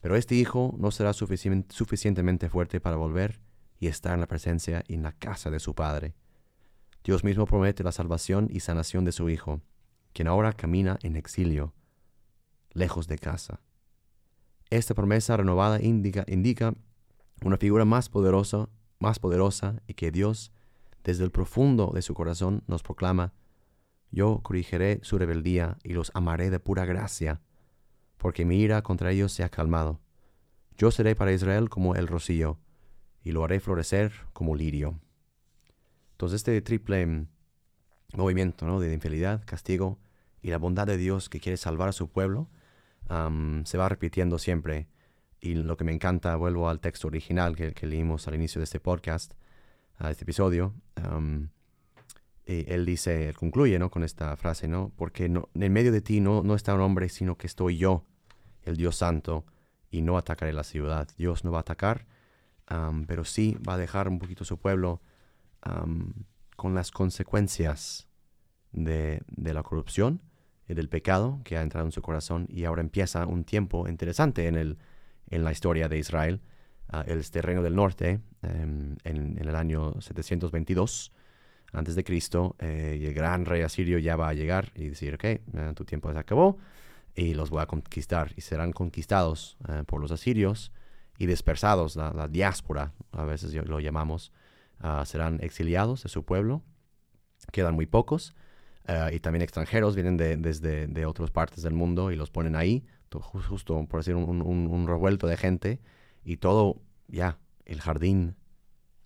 Pero 0.01 0.17
este 0.17 0.35
hijo 0.35 0.75
no 0.79 0.91
será 0.91 1.13
suficientemente 1.13 2.49
fuerte 2.49 2.81
para 2.81 2.97
volver 2.97 3.41
y 3.81 3.89
estar 3.89 4.15
en 4.15 4.21
la 4.21 4.29
presencia 4.29 4.85
y 4.87 4.95
en 4.95 5.03
la 5.03 5.13
casa 5.13 5.51
de 5.51 5.61
su 5.61 5.75
Padre. 5.75 6.15
Dios 7.05 7.25
mismo 7.25 7.47
promete 7.47 7.83
la 7.83 7.93
salvación 7.93 8.49
y 8.51 8.61
sanación 8.61 9.05
de 9.05 9.13
su 9.13 9.29
Hijo, 9.31 9.61
quien 10.13 10.29
ahora 10.29 10.53
camina 10.53 10.99
en 11.03 11.17
exilio, 11.17 11.73
lejos 12.73 13.07
de 13.09 13.19
casa. 13.19 13.61
Esta 14.71 14.95
promesa 14.95 15.37
renovada 15.37 15.81
indica, 15.81 16.25
indica 16.29 16.75
una 17.43 17.57
figura 17.57 17.85
más 17.85 18.09
poderosa, 18.09 18.69
más 18.99 19.19
poderosa 19.19 19.81
y 19.87 19.95
que 19.95 20.11
Dios, 20.11 20.53
desde 21.05 21.25
el 21.25 21.31
profundo 21.31 21.93
de 21.95 22.03
su 22.03 22.15
corazón, 22.15 22.63
nos 22.67 22.83
proclama, 22.83 23.33
yo 24.11 24.41
corrigiré 24.43 25.01
su 25.03 25.19
rebeldía 25.19 25.79
y 25.83 25.93
los 25.93 26.11
amaré 26.15 26.51
de 26.51 26.61
pura 26.61 26.85
gracia, 26.85 27.41
porque 28.17 28.45
mi 28.45 28.61
ira 28.61 28.83
contra 28.83 29.11
ellos 29.11 29.33
se 29.33 29.45
ha 29.45 29.49
calmado. 29.49 30.01
Yo 30.77 30.91
seré 30.91 31.15
para 31.15 31.33
Israel 31.33 31.69
como 31.69 31.95
el 31.95 32.07
rocío, 32.07 32.59
y 33.23 33.33
lo 33.33 33.45
haré 33.45 33.61
florecer 33.61 34.13
como 34.33 34.57
lirio. 34.57 34.99
Entonces 36.13 36.37
este 36.37 36.61
triple 36.63 37.07
mm, 37.07 37.27
movimiento 38.15 38.67
¿no? 38.67 38.81
de 38.81 38.93
infidelidad, 38.93 39.45
castigo 39.45 39.99
y 40.41 40.51
la 40.51 40.59
bondad 40.59 40.87
de 40.87 40.97
Dios 40.97 41.29
que 41.29 41.41
quiere 41.41 41.57
salvar 41.57 41.91
a 41.91 41.93
su 41.93 42.09
pueblo 42.09 42.49
se 43.65 43.79
va 43.79 43.89
repitiendo 43.89 44.39
siempre. 44.39 44.89
Y 45.41 45.55
lo 45.55 45.77
que 45.77 45.85
me 45.85 45.93
encanta, 45.93 46.37
vuelvo 46.37 46.69
al 46.69 46.81
texto 46.81 47.07
original 47.07 47.57
que, 47.57 47.87
leímos 47.87 48.29
al 48.29 48.35
inicio 48.35 48.59
de 48.59 48.65
este 48.65 48.81
podcast, 48.81 49.33
a 49.97 50.11
este 50.11 50.25
episodio. 50.25 50.75
Él 52.49 52.87
dice, 52.87 53.29
él 53.29 53.37
concluye 53.37 53.79
¿no? 53.79 53.91
con 53.91 54.03
esta 54.05 54.35
frase, 54.37 54.69
¿no? 54.69 54.91
Porque 54.97 55.29
no, 55.29 55.51
en 55.55 55.73
medio 55.73 55.93
de 55.93 56.01
ti 56.01 56.21
no, 56.21 56.43
no 56.43 56.55
está 56.55 56.75
un 56.75 56.81
hombre, 56.81 57.11
sino 57.11 57.37
que 57.37 57.47
estoy 57.47 57.77
yo, 57.77 58.05
el 58.63 58.77
Dios 58.77 58.97
Santo, 58.97 59.45
y 59.91 60.01
no 60.01 60.17
atacaré 60.17 60.53
la 60.53 60.65
ciudad. 60.65 61.09
Dios 61.19 61.45
no 61.45 61.51
va 61.51 61.59
a 61.59 61.61
atacar, 61.61 62.07
pero 63.07 63.25
sí 63.25 63.57
va 63.67 63.75
a 63.75 63.79
dejar 63.79 64.09
un 64.09 64.19
poquito 64.19 64.45
su 64.45 64.59
pueblo 64.59 65.03
con 66.57 66.75
las 66.75 66.91
consecuencias 66.91 68.09
de, 68.73 69.23
la 69.37 69.63
corrupción 69.63 70.23
y 70.67 70.75
del 70.75 70.89
pecado 70.89 71.41
que 71.45 71.57
ha 71.57 71.63
entrado 71.63 71.87
en 71.87 71.93
su 71.93 72.03
corazón 72.03 72.47
y 72.49 72.65
ahora 72.65 72.81
empieza 72.81 73.27
un 73.27 73.45
tiempo 73.45 73.89
interesante 73.89 74.47
en, 74.47 74.57
el, 74.57 74.79
en 75.29 75.45
la 75.45 75.53
historia 75.53 75.89
de 75.89 75.99
Israel. 75.99 76.41
Uh, 76.91 77.03
el 77.07 77.23
reino 77.43 77.63
del 77.63 77.75
norte, 77.75 78.21
em, 78.41 78.97
en, 79.05 79.39
el 79.39 79.55
año 79.55 80.01
722 80.01 81.13
antes 81.73 81.95
de 81.95 82.05
Cristo, 82.05 82.57
eh, 82.59 82.99
el 83.03 83.15
gran 83.15 83.45
rey 83.45 83.63
asirio 83.63 83.99
ya 83.99 84.17
va 84.17 84.29
a 84.29 84.35
llegar 84.35 84.73
y 84.75 84.89
decir, 84.89 85.15
ok, 85.15 85.25
eh, 85.25 85.41
tu 85.75 85.85
tiempo 85.85 86.13
se 86.13 86.19
acabó 86.19 86.59
y 87.15 87.35
los 87.35 87.51
voy 87.51 87.63
a 87.63 87.67
conquistar 87.67 88.33
y 88.37 88.41
serán 88.41 88.73
conquistados 88.73 89.59
eh, 89.69 89.85
por 89.87 90.01
los 90.01 90.11
asirios 90.11 90.73
y 91.19 91.27
dispersados, 91.27 91.97
la, 91.97 92.29
diáspora, 92.29 92.93
a 93.11 93.25
veces 93.25 93.53
lo 93.67 93.81
llamamos, 93.81 94.33
ah, 94.79 95.05
serán 95.05 95.41
exiliados 95.43 96.05
de 96.05 96.09
su 96.09 96.25
pueblo, 96.25 96.63
quedan 97.51 97.75
muy 97.75 97.87
pocos, 97.87 98.37
ah, 98.87 99.11
y 99.13 99.19
también 99.19 99.43
extranjeros 99.43 99.97
vienen 99.97 100.17
de, 100.17 100.37
desde 100.37 100.87
de 100.87 101.07
otras 101.07 101.33
partes 101.33 101.65
del 101.65 101.75
mundo 101.75 102.13
y 102.13 102.17
los 102.17 102.31
ponen 102.31 102.55
ahí, 102.55 102.87
justo 103.11 103.85
por 103.89 104.01
decir 104.01 104.15
un, 104.15 104.87
revuelto 104.87 105.27
de 105.27 105.37
gente, 105.37 105.81
y 106.25 106.37
todo, 106.37 106.81
ya, 107.09 107.39
el 107.65 107.81
jardín, 107.81 108.37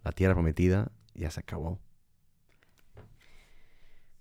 la 0.04 0.12
tierra 0.12 0.34
prometida, 0.34 0.92
ya 1.14 1.30
se 1.30 1.40
acabó. 1.40 1.80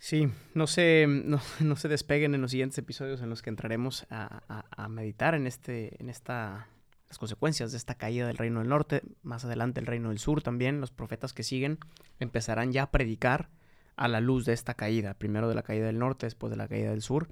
Sí, 0.03 0.27
no 0.55 0.65
se, 0.65 1.05
no, 1.59 1.75
se 1.75 1.87
despeguen 1.87 2.33
en 2.33 2.41
los 2.41 2.49
siguientes 2.49 2.77
episodios 2.79 3.21
en 3.21 3.29
los 3.29 3.43
que 3.43 3.51
entraremos 3.51 4.07
a, 4.09 4.65
a 4.69 4.89
meditar 4.89 5.35
en, 5.35 5.45
este, 5.45 6.01
en 6.01 6.09
esta 6.09 6.67
las 7.07 7.19
consecuencias 7.19 7.71
de 7.71 7.77
esta 7.77 7.95
caída 7.95 8.25
del 8.25 8.37
reino 8.37 8.59
del 8.61 8.69
norte, 8.69 9.03
más 9.21 9.45
adelante 9.45 9.79
el 9.79 9.85
reino 9.85 10.09
del 10.09 10.17
sur 10.17 10.41
también, 10.41 10.79
los 10.79 10.91
profetas 10.91 11.33
que 11.33 11.43
siguen 11.43 11.77
empezarán 12.19 12.71
ya 12.71 12.83
a 12.83 12.91
predicar 12.91 13.49
a 13.95 14.07
la 14.07 14.21
luz 14.21 14.45
de 14.45 14.53
esta 14.53 14.73
caída, 14.73 15.13
primero 15.13 15.47
de 15.47 15.53
la 15.53 15.61
caída 15.61 15.85
del 15.85 15.99
norte, 15.99 16.25
después 16.25 16.49
de 16.49 16.55
la 16.55 16.67
caída 16.67 16.89
del 16.89 17.01
sur. 17.01 17.27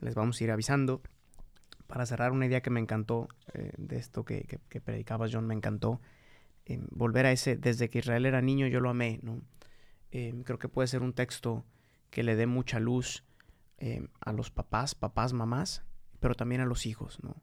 Les 0.00 0.14
vamos 0.14 0.40
a 0.40 0.44
ir 0.44 0.50
avisando. 0.50 1.02
Para 1.86 2.06
cerrar 2.06 2.32
una 2.32 2.46
idea 2.46 2.62
que 2.62 2.70
me 2.70 2.80
encantó 2.80 3.28
eh, 3.52 3.72
de 3.76 3.98
esto 3.98 4.24
que, 4.24 4.58
que, 4.68 4.80
predicabas, 4.80 5.30
John, 5.32 5.46
me 5.46 5.54
encantó 5.54 6.00
eh, 6.64 6.80
volver 6.90 7.26
a 7.26 7.32
ese, 7.32 7.56
desde 7.56 7.90
que 7.90 7.98
Israel 7.98 8.24
era 8.24 8.40
niño 8.40 8.66
yo 8.68 8.80
lo 8.80 8.88
amé, 8.88 9.20
¿no? 9.22 9.42
Eh, 10.12 10.34
creo 10.44 10.58
que 10.58 10.68
puede 10.68 10.88
ser 10.88 11.02
un 11.02 11.12
texto 11.12 11.64
que 12.10 12.22
le 12.22 12.36
dé 12.36 12.46
mucha 12.46 12.80
luz 12.80 13.24
a 14.20 14.32
los 14.32 14.50
papás, 14.50 14.94
papás, 14.94 15.32
mamás, 15.32 15.84
pero 16.20 16.34
también 16.34 16.60
a 16.60 16.66
los 16.66 16.84
hijos, 16.84 17.18
¿no? 17.22 17.42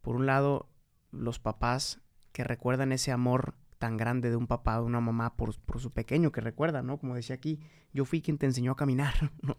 Por 0.00 0.16
un 0.16 0.26
lado, 0.26 0.68
los 1.12 1.38
papás 1.38 2.00
que 2.32 2.42
recuerdan 2.42 2.90
ese 2.90 3.12
amor 3.12 3.54
tan 3.78 3.96
grande 3.96 4.30
de 4.30 4.36
un 4.36 4.46
papá, 4.46 4.76
de 4.76 4.82
una 4.82 5.00
mamá 5.00 5.36
por, 5.36 5.54
su 5.54 5.90
pequeño 5.92 6.32
que 6.32 6.40
recuerda, 6.40 6.82
¿no? 6.82 6.98
Como 6.98 7.14
decía 7.14 7.36
aquí, 7.36 7.60
yo 7.92 8.04
fui 8.04 8.22
quien 8.22 8.38
te 8.38 8.46
enseñó 8.46 8.72
a 8.72 8.76
caminar, 8.76 9.32
¿no? 9.42 9.56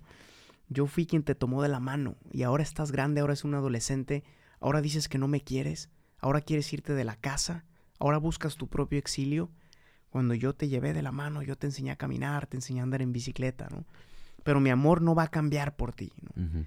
Yo 0.69 0.87
fui 0.87 1.05
quien 1.05 1.23
te 1.23 1.35
tomó 1.35 1.61
de 1.61 1.69
la 1.69 1.79
mano 1.79 2.15
y 2.31 2.43
ahora 2.43 2.63
estás 2.63 2.91
grande, 2.91 3.21
ahora 3.21 3.33
es 3.33 3.43
un 3.43 3.53
adolescente, 3.53 4.23
ahora 4.59 4.81
dices 4.81 5.07
que 5.07 5.17
no 5.17 5.27
me 5.27 5.41
quieres, 5.41 5.89
ahora 6.19 6.41
quieres 6.41 6.71
irte 6.73 6.93
de 6.93 7.03
la 7.03 7.15
casa, 7.15 7.65
ahora 7.99 8.17
buscas 8.17 8.55
tu 8.55 8.67
propio 8.67 8.97
exilio. 8.97 9.51
Cuando 10.09 10.33
yo 10.35 10.53
te 10.53 10.67
llevé 10.67 10.93
de 10.93 11.01
la 11.01 11.11
mano, 11.11 11.41
yo 11.41 11.57
te 11.57 11.67
enseñé 11.67 11.91
a 11.91 11.95
caminar, 11.95 12.47
te 12.47 12.57
enseñé 12.57 12.79
a 12.79 12.83
andar 12.83 13.01
en 13.01 13.13
bicicleta, 13.13 13.67
¿no? 13.69 13.85
Pero 14.43 14.59
mi 14.59 14.69
amor 14.69 15.01
no 15.01 15.15
va 15.15 15.23
a 15.23 15.27
cambiar 15.27 15.75
por 15.75 15.93
ti, 15.93 16.11
¿no? 16.21 16.65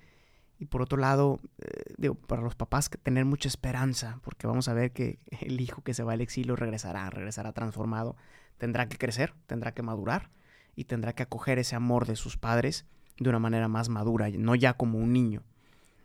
Y 0.59 0.65
por 0.67 0.81
otro 0.81 0.97
lado, 0.97 1.39
eh, 1.59 1.95
digo, 1.99 2.15
para 2.15 2.41
los 2.41 2.55
papás 2.55 2.89
tener 3.03 3.27
mucha 3.27 3.49
esperanza, 3.49 4.21
porque 4.25 4.47
vamos 4.47 4.69
a 4.69 4.75
ver 4.75 4.93
que 4.93 5.19
el 5.41 5.61
hijo 5.61 5.83
que 5.83 5.93
se 5.93 6.03
va 6.03 6.15
al 6.15 6.23
exilio 6.23 6.57
regresará, 6.57 7.11
regresará 7.11 7.53
transformado, 7.53 8.17
tendrá 8.57 8.89
que 8.89 8.97
crecer, 8.97 9.35
tendrá 9.47 9.73
que 9.73 9.83
madurar 9.83 10.31
y 10.75 10.85
tendrá 10.85 11.13
que 11.13 11.23
acoger 11.23 11.59
ese 11.59 11.77
amor 11.77 12.07
de 12.07 12.17
sus 12.17 12.39
padres 12.39 12.87
de 13.19 13.29
una 13.29 13.39
manera 13.39 13.69
más 13.69 13.91
madura, 13.91 14.31
no 14.31 14.55
ya 14.55 14.75
como 14.75 14.99
un 14.99 15.13
niño. 15.13 15.43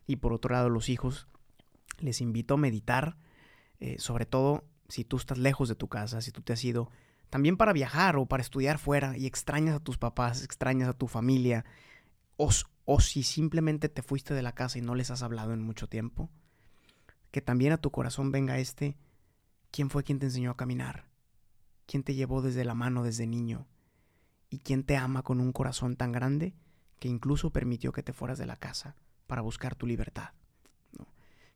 Y 0.05 0.17
por 0.17 0.33
otro 0.33 0.53
lado, 0.53 0.69
los 0.69 0.89
hijos, 0.89 1.27
les 1.99 2.19
invito 2.19 2.55
a 2.55 2.57
meditar, 2.57 3.15
eh, 3.79 3.95
sobre 3.99 4.25
todo 4.25 4.65
si 4.89 5.05
tú 5.05 5.15
estás 5.15 5.37
lejos 5.37 5.69
de 5.69 5.75
tu 5.75 5.87
casa, 5.87 6.19
si 6.19 6.31
tú 6.31 6.41
te 6.41 6.51
has 6.51 6.63
ido 6.65 6.89
también 7.31 7.55
para 7.55 7.71
viajar 7.71 8.17
o 8.17 8.25
para 8.25 8.43
estudiar 8.43 8.77
fuera 8.77 9.17
y 9.17 9.25
extrañas 9.25 9.77
a 9.77 9.79
tus 9.79 9.97
papás, 9.97 10.43
extrañas 10.43 10.89
a 10.89 10.93
tu 10.93 11.07
familia, 11.07 11.63
os, 12.35 12.67
o 12.83 12.99
si 12.99 13.23
simplemente 13.23 13.87
te 13.87 14.01
fuiste 14.01 14.33
de 14.33 14.41
la 14.41 14.51
casa 14.51 14.77
y 14.77 14.81
no 14.81 14.95
les 14.95 15.11
has 15.11 15.23
hablado 15.23 15.53
en 15.53 15.61
mucho 15.61 15.87
tiempo, 15.87 16.29
que 17.31 17.41
también 17.41 17.71
a 17.71 17.77
tu 17.77 17.89
corazón 17.89 18.33
venga 18.33 18.59
este, 18.59 18.97
¿quién 19.71 19.89
fue 19.89 20.03
quien 20.03 20.19
te 20.19 20.25
enseñó 20.25 20.51
a 20.51 20.57
caminar? 20.57 21.05
¿Quién 21.85 22.03
te 22.03 22.15
llevó 22.15 22.41
desde 22.41 22.65
la 22.65 22.75
mano 22.75 23.01
desde 23.01 23.25
niño? 23.27 23.65
¿Y 24.49 24.59
quién 24.59 24.83
te 24.83 24.97
ama 24.97 25.23
con 25.23 25.39
un 25.39 25.53
corazón 25.53 25.95
tan 25.95 26.11
grande 26.11 26.53
que 26.99 27.07
incluso 27.07 27.51
permitió 27.51 27.93
que 27.93 28.03
te 28.03 28.11
fueras 28.11 28.39
de 28.39 28.45
la 28.45 28.57
casa 28.57 28.97
para 29.27 29.41
buscar 29.41 29.75
tu 29.75 29.87
libertad? 29.87 30.31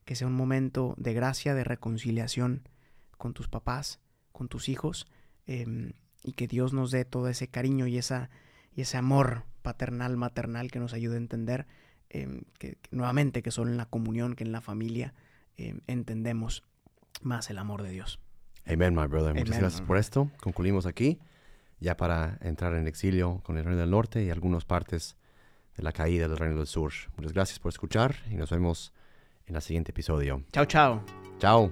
Que 0.05 0.15
sea 0.15 0.27
un 0.27 0.35
momento 0.35 0.95
de 0.97 1.13
gracia, 1.13 1.53
de 1.53 1.65
reconciliación 1.65 2.69
con 3.17 3.33
tus 3.33 3.49
papás, 3.49 3.99
con 4.31 4.47
tus 4.47 4.69
hijos, 4.69 5.05
em, 5.47 5.93
y 6.23 6.33
que 6.33 6.47
Dios 6.47 6.73
nos 6.73 6.91
dé 6.91 7.05
todo 7.05 7.29
ese 7.29 7.47
cariño 7.47 7.87
y, 7.87 7.97
esa, 7.97 8.29
y 8.75 8.81
ese 8.81 8.97
amor 8.97 9.43
paternal, 9.61 10.17
maternal 10.17 10.71
que 10.71 10.79
nos 10.79 10.93
ayude 10.93 11.15
a 11.15 11.17
entender 11.17 11.67
em, 12.09 12.41
que, 12.59 12.77
nuevamente 12.91 13.41
que 13.41 13.51
solo 13.51 13.71
en 13.71 13.77
la 13.77 13.85
comunión, 13.85 14.35
que 14.35 14.43
en 14.43 14.51
la 14.51 14.61
familia 14.61 15.13
em, 15.57 15.81
entendemos 15.87 16.63
más 17.21 17.49
el 17.49 17.57
amor 17.57 17.83
de 17.83 17.89
Dios. 17.89 18.19
Amén, 18.65 18.95
my 18.95 19.07
brother. 19.07 19.35
Muchas 19.35 19.59
gracias 19.59 19.81
por 19.81 19.97
esto. 19.97 20.31
Concluimos 20.41 20.85
aquí, 20.85 21.19
ya 21.79 21.95
para 21.97 22.37
entrar 22.41 22.73
en 22.73 22.87
exilio 22.87 23.41
con 23.43 23.57
el 23.57 23.63
Reino 23.63 23.79
del 23.79 23.91
Norte 23.91 24.23
y 24.23 24.31
algunas 24.31 24.65
partes 24.65 25.15
de 25.77 25.83
la 25.83 25.91
caída 25.91 26.27
del 26.27 26.37
Reino 26.37 26.57
del 26.57 26.67
Sur. 26.67 26.91
Muchas 27.17 27.33
gracias 27.33 27.59
por 27.59 27.69
escuchar 27.69 28.15
y 28.29 28.35
nos 28.35 28.49
vemos 28.49 28.91
en 29.47 29.55
el 29.55 29.61
siguiente 29.61 29.91
episodio. 29.91 30.43
Chao, 30.51 30.65
chao. 30.65 31.03
Chao. 31.39 31.71